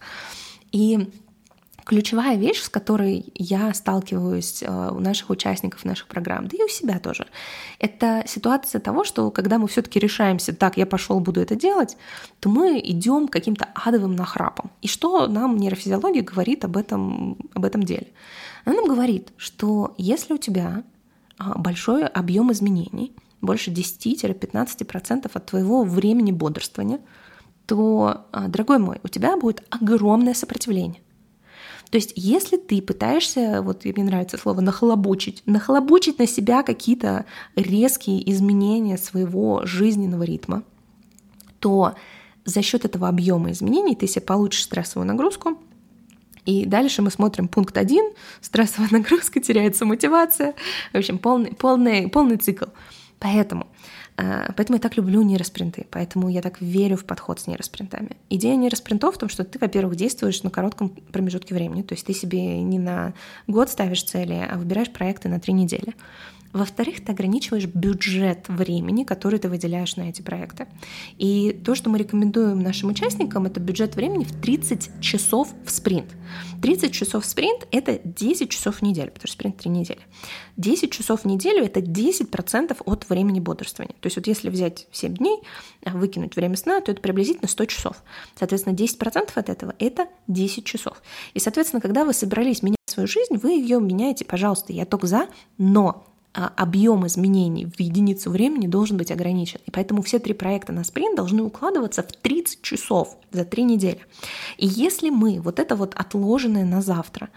И 0.71 1.09
ключевая 1.89 2.37
вещь, 2.37 2.61
с 2.61 2.69
которой 2.69 3.33
я 3.33 3.73
сталкиваюсь 3.73 4.61
э, 4.61 4.91
у 4.91 4.99
наших 4.99 5.31
участников 5.31 5.85
наших 5.85 6.05
программ, 6.07 6.47
да 6.47 6.55
и 6.55 6.63
у 6.63 6.67
себя 6.67 6.99
тоже, 6.99 7.25
это 7.79 8.23
ситуация 8.27 8.79
того, 8.79 9.03
что 9.03 9.31
когда 9.31 9.57
мы 9.57 9.67
все-таки 9.67 9.99
решаемся, 9.99 10.53
так, 10.53 10.77
я 10.77 10.85
пошел, 10.85 11.19
буду 11.19 11.41
это 11.41 11.55
делать, 11.55 11.97
то 12.41 12.49
мы 12.49 12.79
идем 12.79 13.27
каким-то 13.27 13.69
адовым 13.73 14.15
нахрапом. 14.15 14.69
И 14.83 14.87
что 14.87 15.25
нам 15.25 15.57
нейрофизиология 15.57 16.21
говорит 16.21 16.63
об 16.63 16.77
этом, 16.77 17.39
об 17.55 17.65
этом 17.65 17.81
деле? 17.81 18.09
Она 18.65 18.75
нам 18.75 18.85
говорит, 18.85 19.29
что 19.37 19.95
если 19.97 20.35
у 20.35 20.37
тебя 20.37 20.83
а, 21.39 21.57
большой 21.57 22.05
объем 22.05 22.51
изменений, 22.51 23.15
больше 23.41 23.71
10-15% 23.71 25.31
от 25.33 25.45
твоего 25.47 25.83
времени 25.83 26.31
бодрствования, 26.31 26.99
то, 27.65 28.27
а, 28.31 28.47
дорогой 28.47 28.77
мой, 28.77 28.99
у 29.01 29.07
тебя 29.07 29.37
будет 29.37 29.63
огромное 29.71 30.35
сопротивление. 30.35 31.01
То 31.89 31.97
есть, 31.97 32.13
если 32.15 32.57
ты 32.57 32.81
пытаешься, 32.81 33.61
вот 33.63 33.83
мне 33.83 34.03
нравится 34.03 34.37
слово, 34.37 34.61
нахлобучить, 34.61 35.41
нахлобучить 35.47 36.19
на 36.19 36.27
себя 36.27 36.61
какие-то 36.61 37.25
резкие 37.55 38.29
изменения 38.31 38.97
своего 38.97 39.65
жизненного 39.65 40.23
ритма, 40.23 40.63
то 41.59 41.95
за 42.45 42.61
счет 42.61 42.85
этого 42.85 43.07
объема 43.07 43.51
изменений 43.51 43.95
ты 43.95 44.07
себе 44.07 44.21
получишь 44.21 44.63
стрессовую 44.63 45.07
нагрузку, 45.07 45.57
и 46.45 46.65
дальше 46.65 47.01
мы 47.01 47.11
смотрим 47.11 47.47
пункт 47.47 47.77
один, 47.77 48.11
стрессовая 48.41 48.89
нагрузка, 48.91 49.39
теряется 49.39 49.85
мотивация, 49.85 50.53
в 50.93 50.97
общем, 50.97 51.17
полный, 51.17 51.53
полный, 51.53 52.07
полный 52.07 52.37
цикл. 52.37 52.65
Поэтому 53.19 53.67
Поэтому 54.55 54.77
я 54.77 54.81
так 54.81 54.97
люблю 54.97 55.21
нейроспринты, 55.21 55.87
поэтому 55.89 56.29
я 56.29 56.41
так 56.41 56.59
верю 56.61 56.97
в 56.97 57.05
подход 57.05 57.39
с 57.39 57.47
нейроспринтами. 57.47 58.17
Идея 58.29 58.55
нейроспринтов 58.57 59.15
в 59.15 59.17
том, 59.17 59.29
что 59.29 59.45
ты, 59.45 59.59
во-первых, 59.59 59.95
действуешь 59.95 60.43
на 60.43 60.49
коротком 60.49 60.89
промежутке 60.89 61.55
времени, 61.55 61.83
то 61.83 61.93
есть 61.93 62.05
ты 62.05 62.13
себе 62.13 62.61
не 62.61 62.79
на 62.79 63.13
год 63.47 63.69
ставишь 63.69 64.03
цели, 64.03 64.45
а 64.49 64.57
выбираешь 64.57 64.91
проекты 64.91 65.29
на 65.29 65.39
три 65.39 65.53
недели. 65.53 65.95
Во-вторых, 66.51 67.05
ты 67.05 67.11
ограничиваешь 67.11 67.65
бюджет 67.65 68.45
времени, 68.47 69.03
который 69.03 69.37
ты 69.37 69.49
выделяешь 69.49 69.95
на 69.97 70.09
эти 70.09 70.23
проекты. 70.23 70.67
И 71.17 71.53
то, 71.63 71.75
что 71.75 71.91
мы 71.91 71.99
рекомендуем 71.99 72.59
нашим 72.59 72.89
участникам, 72.89 73.45
это 73.45 73.59
бюджет 73.59 73.95
времени 73.95 74.23
в 74.23 74.31
30 74.41 74.99
часов 74.99 75.49
в 75.63 75.69
спринт. 75.69 76.07
30 76.61 76.91
часов 76.91 77.23
в 77.23 77.27
спринт— 77.27 77.67
это 77.71 77.99
10 78.03 78.49
часов 78.49 78.77
в 78.77 78.81
неделю, 78.81 79.11
потому 79.11 79.27
что 79.27 79.33
спринт 79.33 79.57
3 79.57 79.69
недели. 79.69 79.99
10 80.57 80.91
часов 80.91 81.21
в 81.21 81.25
неделю— 81.25 81.63
это 81.65 81.81
10% 81.81 82.81
от 82.83 83.09
времени 83.09 83.39
бодрствования. 83.39 83.95
То 83.99 84.07
есть 84.07 84.17
вот 84.17 84.25
если 84.25 84.49
взять 84.49 84.87
7 84.91 85.15
дней, 85.15 85.39
а 85.85 85.91
выкинуть 85.91 86.35
время 86.35 86.57
сна, 86.57 86.81
то 86.81 86.91
это 86.91 86.99
приблизительно 86.99 87.47
100 87.47 87.65
часов. 87.65 88.03
Соответственно, 88.37 88.73
10% 88.73 89.31
от 89.35 89.49
этого— 89.49 89.75
это 89.79 90.07
10 90.27 90.65
часов. 90.65 91.01
И, 91.35 91.39
соответственно, 91.39 91.79
когда 91.79 92.05
вы 92.05 92.13
собрались 92.13 92.63
менять 92.63 92.77
свою 92.87 93.07
жизнь, 93.07 93.37
вы 93.37 93.51
ее 93.51 93.79
меняете, 93.79 94.25
пожалуйста, 94.25 94.73
я 94.73 94.85
только 94.85 95.05
за, 95.05 95.27
но 95.57 96.05
объем 96.47 97.05
изменений 97.07 97.65
в 97.65 97.79
единицу 97.79 98.29
времени 98.29 98.67
должен 98.67 98.97
быть 98.97 99.11
ограничен. 99.11 99.59
И 99.65 99.71
поэтому 99.71 100.01
все 100.01 100.19
три 100.19 100.33
проекта 100.33 100.73
на 100.73 100.83
спринт 100.83 101.15
должны 101.15 101.43
укладываться 101.43 102.03
в 102.03 102.11
30 102.11 102.61
часов 102.61 103.17
за 103.31 103.45
три 103.45 103.63
недели. 103.63 103.99
И 104.57 104.67
если 104.67 105.09
мы 105.09 105.39
вот 105.41 105.59
это 105.59 105.75
вот 105.75 105.93
отложенное 105.95 106.65
на 106.65 106.81
завтра, 106.81 107.29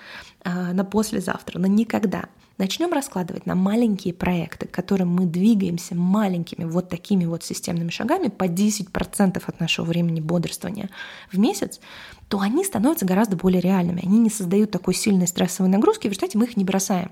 а, 0.44 0.72
на 0.72 0.84
послезавтра, 0.84 1.58
на 1.58 1.66
никогда– 1.66 2.26
начнем 2.62 2.92
раскладывать 2.92 3.44
на 3.44 3.56
маленькие 3.56 4.14
проекты, 4.14 4.66
к 4.66 4.70
которым 4.70 5.08
мы 5.08 5.26
двигаемся 5.26 5.96
маленькими 5.96 6.64
вот 6.64 6.88
такими 6.88 7.24
вот 7.24 7.42
системными 7.42 7.90
шагами 7.90 8.28
по 8.28 8.44
10% 8.44 9.42
от 9.44 9.60
нашего 9.60 9.84
времени 9.84 10.20
бодрствования 10.20 10.88
в 11.32 11.38
месяц, 11.40 11.80
то 12.28 12.38
они 12.38 12.64
становятся 12.64 13.04
гораздо 13.04 13.36
более 13.36 13.60
реальными. 13.60 14.06
Они 14.06 14.20
не 14.20 14.30
создают 14.30 14.70
такой 14.70 14.94
сильной 14.94 15.26
стрессовой 15.26 15.68
нагрузки, 15.68 16.06
в 16.06 16.10
результате 16.12 16.38
мы 16.38 16.44
их 16.44 16.56
не 16.56 16.64
бросаем. 16.64 17.10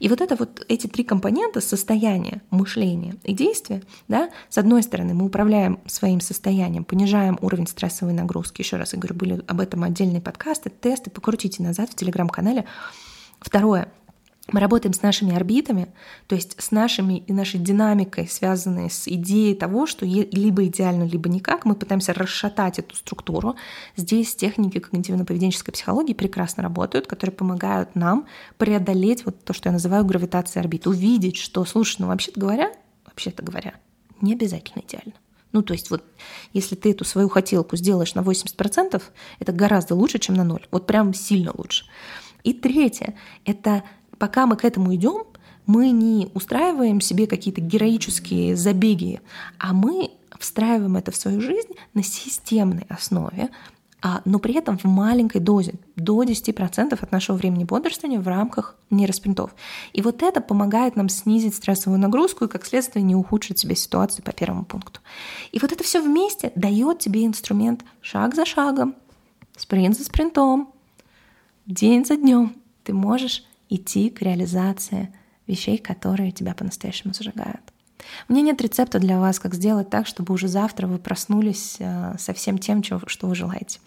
И 0.00 0.08
вот 0.08 0.20
это 0.20 0.34
вот 0.34 0.66
эти 0.68 0.88
три 0.88 1.04
компонента 1.04 1.60
состояния, 1.60 2.42
мышления 2.50 3.14
и 3.22 3.32
действия, 3.32 3.82
да, 4.08 4.28
с 4.48 4.58
одной 4.58 4.82
стороны, 4.82 5.14
мы 5.14 5.26
управляем 5.26 5.78
своим 5.86 6.20
состоянием, 6.20 6.82
понижаем 6.82 7.38
уровень 7.40 7.68
стрессовой 7.68 8.12
нагрузки. 8.12 8.62
Еще 8.62 8.76
раз 8.76 8.92
я 8.92 8.98
говорю, 8.98 9.14
были 9.14 9.44
об 9.46 9.60
этом 9.60 9.84
отдельные 9.84 10.20
подкасты, 10.20 10.68
тесты, 10.68 11.10
покрутите 11.10 11.62
назад 11.62 11.90
в 11.90 11.94
телеграм-канале. 11.94 12.64
Второе, 13.40 13.88
мы 14.52 14.60
работаем 14.60 14.92
с 14.92 15.02
нашими 15.02 15.34
орбитами, 15.34 15.88
то 16.26 16.34
есть 16.34 16.60
с 16.60 16.70
нашими 16.70 17.18
и 17.18 17.32
нашей 17.32 17.60
динамикой, 17.60 18.28
связанной 18.28 18.90
с 18.90 19.06
идеей 19.06 19.54
того, 19.54 19.86
что 19.86 20.04
либо 20.04 20.64
идеально, 20.66 21.04
либо 21.04 21.28
никак. 21.28 21.64
Мы 21.64 21.74
пытаемся 21.74 22.12
расшатать 22.12 22.78
эту 22.78 22.96
структуру. 22.96 23.56
Здесь 23.96 24.34
техники 24.34 24.78
когнитивно-поведенческой 24.78 25.72
психологии 25.72 26.14
прекрасно 26.14 26.62
работают, 26.62 27.06
которые 27.06 27.34
помогают 27.34 27.94
нам 27.94 28.26
преодолеть 28.58 29.24
вот 29.24 29.42
то, 29.44 29.52
что 29.52 29.68
я 29.68 29.72
называю 29.72 30.04
гравитацией 30.04 30.62
орбит, 30.62 30.86
увидеть, 30.86 31.36
что, 31.36 31.64
слушай, 31.64 31.96
ну 32.00 32.08
вообще-то 32.08 32.40
говоря, 32.40 32.72
вообще-то 33.06 33.42
говоря, 33.42 33.74
не 34.20 34.32
обязательно 34.32 34.82
идеально. 34.82 35.14
Ну, 35.52 35.62
то 35.62 35.72
есть 35.72 35.90
вот 35.90 36.04
если 36.52 36.76
ты 36.76 36.92
эту 36.92 37.04
свою 37.04 37.28
хотелку 37.28 37.76
сделаешь 37.76 38.14
на 38.14 38.20
80%, 38.20 39.02
это 39.40 39.52
гораздо 39.52 39.94
лучше, 39.94 40.18
чем 40.18 40.36
на 40.36 40.44
ноль. 40.44 40.66
Вот 40.70 40.86
прям 40.86 41.12
сильно 41.12 41.52
лучше. 41.52 41.86
И 42.44 42.52
третье— 42.52 43.14
это 43.44 43.82
пока 44.20 44.46
мы 44.46 44.56
к 44.56 44.64
этому 44.64 44.94
идем, 44.94 45.24
мы 45.66 45.90
не 45.90 46.30
устраиваем 46.34 47.00
себе 47.00 47.26
какие-то 47.26 47.60
героические 47.60 48.54
забеги, 48.54 49.20
а 49.58 49.72
мы 49.72 50.10
встраиваем 50.38 50.96
это 50.96 51.10
в 51.10 51.16
свою 51.16 51.40
жизнь 51.40 51.74
на 51.94 52.02
системной 52.02 52.86
основе, 52.88 53.48
а, 54.02 54.20
но 54.24 54.38
при 54.38 54.54
этом 54.54 54.78
в 54.78 54.84
маленькой 54.84 55.40
дозе, 55.40 55.74
до 55.96 56.22
10% 56.22 57.02
от 57.02 57.12
нашего 57.12 57.36
времени 57.36 57.64
бодрствования 57.64 58.20
в 58.20 58.28
рамках 58.28 58.76
нейроспринтов. 58.90 59.54
И 59.92 60.02
вот 60.02 60.22
это 60.22 60.40
помогает 60.40 60.96
нам 60.96 61.08
снизить 61.08 61.54
стрессовую 61.54 61.98
нагрузку 61.98 62.44
и, 62.44 62.48
как 62.48 62.66
следствие, 62.66 63.02
не 63.02 63.14
ухудшить 63.14 63.58
себе 63.58 63.74
ситуацию 63.74 64.24
по 64.24 64.32
первому 64.32 64.64
пункту. 64.64 65.00
И 65.52 65.58
вот 65.58 65.72
это 65.72 65.82
все 65.84 66.00
вместе 66.00 66.52
дает 66.54 66.98
тебе 66.98 67.24
инструмент 67.26 67.84
шаг 68.00 68.34
за 68.34 68.44
шагом, 68.44 68.94
спринт 69.56 69.96
за 69.96 70.04
спринтом, 70.04 70.72
день 71.66 72.04
за 72.04 72.16
днем. 72.16 72.56
Ты 72.84 72.94
можешь 72.94 73.44
идти 73.70 74.10
к 74.10 74.20
реализации 74.20 75.12
вещей, 75.46 75.78
которые 75.78 76.32
тебя 76.32 76.54
по-настоящему 76.54 77.14
зажигают. 77.14 77.62
Меня 78.28 78.42
нет 78.42 78.60
рецепта 78.60 78.98
для 78.98 79.18
вас, 79.18 79.38
как 79.38 79.54
сделать 79.54 79.90
так, 79.90 80.06
чтобы 80.06 80.34
уже 80.34 80.48
завтра 80.48 80.86
вы 80.86 80.98
проснулись 80.98 81.76
э, 81.78 82.14
со 82.18 82.32
всем 82.34 82.58
тем, 82.58 82.82
что 82.82 83.26
вы 83.26 83.34
желаете. 83.34 83.80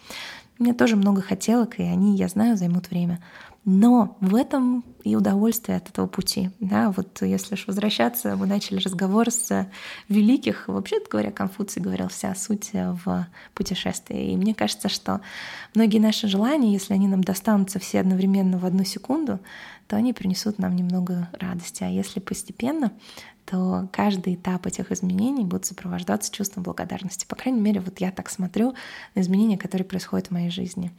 У 0.60 0.64
меня 0.64 0.74
тоже 0.74 0.96
много 0.96 1.22
хотелок, 1.22 1.80
и 1.80 1.84
они, 1.84 2.16
я 2.16 2.28
знаю, 2.28 2.58
займут 2.58 2.90
время. 2.90 3.24
Но 3.66 4.18
в 4.20 4.36
этом 4.36 4.84
и 5.04 5.16
удовольствие 5.16 5.78
от 5.78 5.90
этого 5.90 6.08
пути. 6.08 6.50
Да, 6.60 6.92
вот 6.92 7.22
если 7.22 7.56
уж 7.56 7.68
возвращаться, 7.68 8.36
мы 8.36 8.46
начали 8.46 8.78
разговор 8.78 9.32
с 9.32 9.70
великих. 10.10 10.68
Вообще 10.68 10.98
говоря, 11.10 11.32
Конфуций 11.32 11.82
говорил 11.82 12.10
вся 12.10 12.36
суть 12.36 12.72
в 12.74 13.28
путешествии. 13.54 14.32
И 14.32 14.38
мне 14.38 14.54
кажется, 14.54 14.90
что 14.90 15.22
многие 15.76 16.00
наши 16.00 16.28
желания, 16.28 16.74
если 16.74 16.94
они 16.94 17.08
нам 17.08 17.24
достанутся 17.24 17.80
все 17.80 18.02
одновременно 18.02 18.58
в 18.58 18.66
одну 18.66 18.84
секунду, 18.84 19.40
то 19.88 19.96
они 19.96 20.14
принесут 20.14 20.60
нам 20.60 20.76
немного 20.76 21.30
радости. 21.34 21.84
А 21.84 21.88
если 21.88 22.20
постепенно, 22.20 22.92
то 23.46 23.90
каждый 23.92 24.36
этап 24.36 24.66
этих 24.66 24.92
изменений 24.92 25.44
будет 25.44 25.66
сопровождаться 25.66 26.32
чувством 26.32 26.64
благодарности. 26.64 27.26
По 27.26 27.36
крайней 27.36 27.60
мере, 27.60 27.82
вот 27.82 28.00
я 28.00 28.12
так 28.12 28.30
смотрю 28.30 28.74
на 29.16 29.22
изменения, 29.22 29.58
которые 29.58 29.86
происходят 29.86 30.28
в 30.28 30.32
моей 30.32 30.50
жизни. 30.50 30.92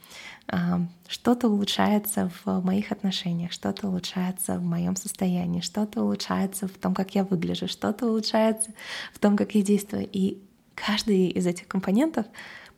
А, 0.47 0.85
что-то 1.07 1.47
улучшается 1.47 2.31
в 2.43 2.61
моих 2.63 2.91
отношениях, 2.91 3.51
что-то 3.51 3.87
улучшается 3.87 4.59
в 4.59 4.63
моем 4.63 4.95
состоянии, 4.95 5.61
что-то 5.61 6.03
улучшается 6.03 6.67
в 6.67 6.73
том, 6.73 6.93
как 6.93 7.15
я 7.15 7.23
выгляжу, 7.23 7.67
что-то 7.67 8.07
улучшается 8.07 8.71
в 9.11 9.19
том, 9.19 9.35
как 9.35 9.55
я 9.55 9.63
действую. 9.63 10.07
И 10.11 10.43
каждый 10.75 11.29
из 11.29 11.47
этих 11.47 11.67
компонентов 11.67 12.27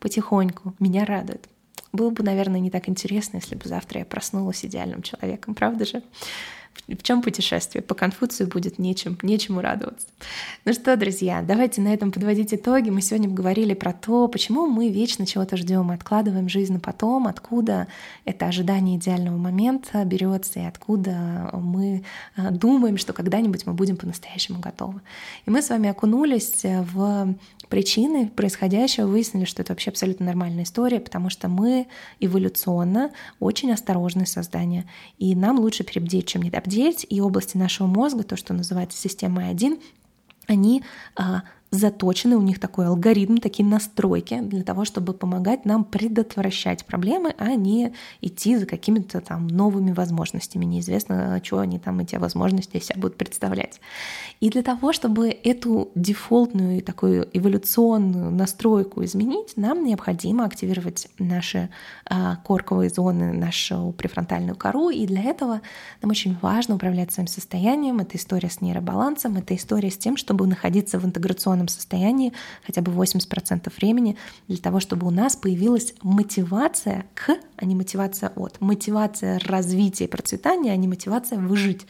потихоньку 0.00 0.74
меня 0.78 1.04
радует. 1.04 1.48
Было 1.92 2.10
бы, 2.10 2.22
наверное, 2.22 2.60
не 2.60 2.70
так 2.70 2.88
интересно, 2.88 3.36
если 3.36 3.54
бы 3.54 3.68
завтра 3.68 4.00
я 4.00 4.04
проснулась 4.04 4.64
идеальным 4.64 5.02
человеком, 5.02 5.54
правда 5.54 5.84
же? 5.84 6.02
В 6.86 7.02
чем 7.02 7.20
путешествие? 7.20 7.82
По 7.82 7.94
Конфуцию 7.94 8.48
будет 8.48 8.78
нечем, 8.78 9.18
нечему 9.22 9.60
радоваться. 9.60 10.06
Ну 10.64 10.72
что, 10.72 10.96
друзья, 10.96 11.42
давайте 11.46 11.82
на 11.82 11.92
этом 11.92 12.12
подводить 12.12 12.54
итоги. 12.54 12.88
Мы 12.88 13.02
сегодня 13.02 13.28
говорили 13.28 13.74
про 13.74 13.92
то, 13.92 14.26
почему 14.26 14.66
мы 14.66 14.88
вечно 14.88 15.26
чего-то 15.26 15.58
ждем 15.58 15.90
откладываем 15.90 16.48
жизнь 16.48 16.72
на 16.72 16.80
потом, 16.80 17.26
откуда 17.26 17.88
это 18.24 18.46
ожидание 18.46 18.96
идеального 18.96 19.36
момента 19.36 20.02
берется 20.04 20.60
и 20.60 20.64
откуда 20.64 21.50
мы 21.52 22.04
а, 22.36 22.50
думаем, 22.50 22.96
что 22.96 23.12
когда-нибудь 23.12 23.66
мы 23.66 23.74
будем 23.74 23.98
по-настоящему 23.98 24.60
готовы. 24.60 25.00
И 25.44 25.50
мы 25.50 25.60
с 25.60 25.68
вами 25.68 25.90
окунулись 25.90 26.62
в 26.64 27.34
причины 27.68 28.28
происходящего, 28.28 29.06
выяснили, 29.06 29.44
что 29.44 29.62
это 29.62 29.72
вообще 29.72 29.90
абсолютно 29.90 30.26
нормальная 30.26 30.64
история, 30.64 31.00
потому 31.00 31.30
что 31.30 31.48
мы 31.48 31.86
эволюционно 32.20 33.10
очень 33.40 33.72
осторожные 33.72 34.26
создания, 34.26 34.88
и 35.18 35.34
нам 35.34 35.58
лучше 35.58 35.84
перебдеть, 35.84 36.26
чем 36.26 36.42
не 36.42 36.50
обдеть, 36.50 37.06
и 37.08 37.20
области 37.20 37.56
нашего 37.56 37.86
мозга, 37.86 38.24
то, 38.24 38.36
что 38.36 38.54
называется 38.54 38.98
системой 38.98 39.48
1, 39.50 39.78
они 40.46 40.82
а, 41.14 41.42
заточены, 41.70 42.36
у 42.36 42.42
них 42.42 42.58
такой 42.58 42.86
алгоритм, 42.86 43.36
такие 43.36 43.68
настройки 43.68 44.40
для 44.40 44.62
того, 44.62 44.84
чтобы 44.84 45.12
помогать 45.12 45.64
нам 45.64 45.84
предотвращать 45.84 46.86
проблемы, 46.86 47.34
а 47.38 47.54
не 47.54 47.92
идти 48.22 48.56
за 48.56 48.66
какими-то 48.66 49.20
там 49.20 49.46
новыми 49.46 49.92
возможностями. 49.92 50.64
Неизвестно, 50.64 51.40
что 51.44 51.58
они 51.58 51.78
там, 51.78 52.00
эти 52.00 52.16
возможности 52.16 52.80
себя 52.80 53.00
будут 53.00 53.16
представлять. 53.16 53.80
И 54.40 54.50
для 54.50 54.62
того, 54.62 54.92
чтобы 54.92 55.28
эту 55.28 55.90
дефолтную 55.94 56.78
и 56.78 56.80
такую 56.80 57.28
эволюционную 57.32 58.30
настройку 58.30 59.04
изменить, 59.04 59.56
нам 59.56 59.84
необходимо 59.84 60.44
активировать 60.44 61.08
наши 61.18 61.68
а, 62.06 62.36
корковые 62.36 62.88
зоны, 62.88 63.32
нашу 63.32 63.94
префронтальную 63.98 64.56
кору, 64.56 64.88
и 64.88 65.06
для 65.06 65.22
этого 65.22 65.60
нам 66.00 66.10
очень 66.10 66.36
важно 66.40 66.76
управлять 66.76 67.12
своим 67.12 67.26
состоянием. 67.26 67.98
Это 67.98 68.16
история 68.16 68.48
с 68.48 68.60
нейробалансом, 68.60 69.36
это 69.36 69.54
история 69.54 69.90
с 69.90 69.98
тем, 69.98 70.16
чтобы 70.16 70.46
находиться 70.46 70.98
в 70.98 71.04
интеграционном 71.04 71.57
медитационном 71.58 71.68
состоянии 71.68 72.32
хотя 72.64 72.82
бы 72.82 72.92
80% 72.92 73.72
времени 73.76 74.16
для 74.46 74.58
того, 74.58 74.80
чтобы 74.80 75.06
у 75.06 75.10
нас 75.10 75.36
появилась 75.36 75.94
мотивация 76.02 77.06
к, 77.14 77.36
а 77.56 77.64
не 77.64 77.74
мотивация 77.74 78.30
от. 78.36 78.60
Мотивация 78.60 79.38
развития 79.40 80.04
и 80.04 80.08
процветания, 80.08 80.72
а 80.72 80.76
не 80.76 80.88
мотивация 80.88 81.38
выжить. 81.38 81.86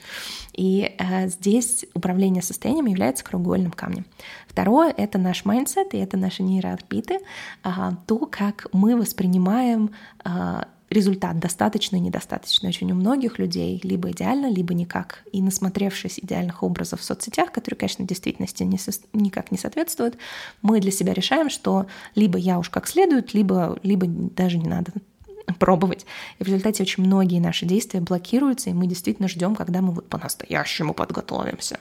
И 0.55 0.95
э, 0.99 1.29
здесь 1.29 1.87
управление 1.95 2.43
состоянием 2.43 2.87
является 2.87 3.25
краеугольным 3.25 3.73
камнем. 3.73 4.05
Второе— 4.49 4.93
это 4.97 5.19
наш 5.19 5.45
mindset, 5.45 5.95
и 5.95 5.99
это 5.99 6.17
наши 6.17 6.43
нейроорбиты, 6.43 7.19
э, 7.65 7.71
то, 8.07 8.19
как 8.27 8.67
мы 8.73 8.97
воспринимаем 8.97 9.91
э, 10.25 10.63
результат 10.91 11.39
достаточно 11.39 11.97
и 11.97 12.01
недостаточно. 12.01 12.69
Очень 12.69 12.93
у 12.93 12.95
многих 12.95 13.39
людей 13.39 13.81
либо 13.83 14.11
идеально, 14.11 14.51
либо 14.51 14.75
никак. 14.75 15.23
И 15.33 15.43
насмотревшись 15.43 16.19
идеальных 16.19 16.63
образов 16.63 17.01
в 17.01 17.05
соцсетях, 17.05 17.53
которые, 17.53 17.79
конечно, 17.79 18.07
действительности 18.07 18.63
не 18.63 18.79
со, 18.79 18.93
никак 19.13 19.51
не 19.51 19.59
соответствуют, 19.59 20.17
мы 20.63 20.81
для 20.81 20.91
себя 20.91 21.13
решаем, 21.13 21.51
что 21.51 21.87
либо 22.15 22.39
я 22.39 22.59
уж 22.59 22.71
как 22.71 22.89
следует, 22.89 23.35
либо, 23.35 23.79
либо 23.83 24.07
даже 24.07 24.59
не 24.59 24.69
надо 24.69 24.93
пробовать. 25.59 26.07
И 26.39 26.45
в 26.45 26.47
результате 26.47 26.83
очень 26.83 27.05
многие 27.05 27.41
наши 27.41 27.67
действия 27.67 28.01
блокируются, 28.01 28.71
и 28.71 28.75
мы 28.75 28.87
действительно 28.87 29.29
ждем, 29.29 29.55
когда 29.55 29.83
мы 29.83 29.93
вот 29.93 30.09
по-настоящему 30.09 30.95
подготовимся. 30.95 31.79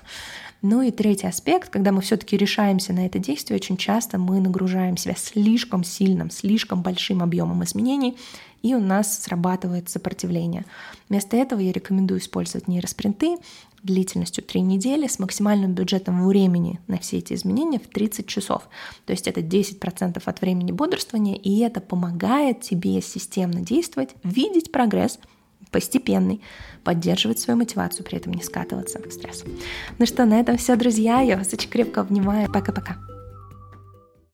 Ну 0.64 0.82
и 0.82 0.90
третий 0.90 1.28
аспект, 1.28 1.70
когда 1.70 1.92
мы 1.92 2.02
все-таки 2.02 2.36
решаемся 2.36 2.92
на 2.92 3.06
это 3.06 3.20
действие, 3.20 3.58
очень 3.58 3.78
часто 3.78 4.18
мы 4.18 4.40
нагружаем 4.40 4.98
себя 4.98 5.16
слишком 5.16 5.84
сильным, 5.84 6.32
слишком 6.32 6.82
большим 6.82 7.22
объемом 7.22 7.64
изменений, 7.64 8.18
и 8.62 8.76
у 8.76 8.80
нас 8.80 9.24
срабатывает 9.24 9.90
сопротивление. 9.90 10.66
Вместо 11.10 11.38
этого 11.38 11.60
я 11.60 11.72
рекомендую 11.72 12.20
использовать 12.20 12.68
нейроспринты 12.68 13.38
длительностью 13.84 14.44
3 14.44 14.62
недели 14.62 15.08
с 15.08 15.20
максимальным 15.20 15.74
бюджетом 15.74 16.28
времени 16.28 16.80
на 16.88 16.98
все 16.98 17.20
эти 17.20 17.34
изменения 17.34 17.80
в 17.80 17.88
30 17.88 18.28
часов. 18.28 18.68
То 19.06 19.12
есть 19.12 19.28
это 19.28 19.42
10% 19.42 20.22
от 20.24 20.42
времени 20.42 20.72
бодрствования, 20.72 21.36
и 21.36 21.60
это 21.60 21.80
помогает 21.80 22.62
тебе 22.62 23.02
системно 23.02 23.62
действовать, 23.62 24.10
видеть 24.24 24.72
прогресс, 24.72 25.20
постепенный, 25.72 26.42
поддерживать 26.84 27.40
свою 27.40 27.58
мотивацию, 27.58 28.06
при 28.06 28.18
этом 28.18 28.34
не 28.34 28.42
скатываться 28.42 29.00
в 29.00 29.12
стресс. 29.12 29.44
Ну 30.00 30.06
что, 30.06 30.26
на 30.26 30.40
этом 30.40 30.58
все, 30.58 30.76
друзья. 30.76 31.22
Я 31.22 31.38
вас 31.38 31.54
очень 31.54 31.70
крепко 31.70 32.02
обнимаю. 32.02 32.52
Пока-пока. 32.52 32.98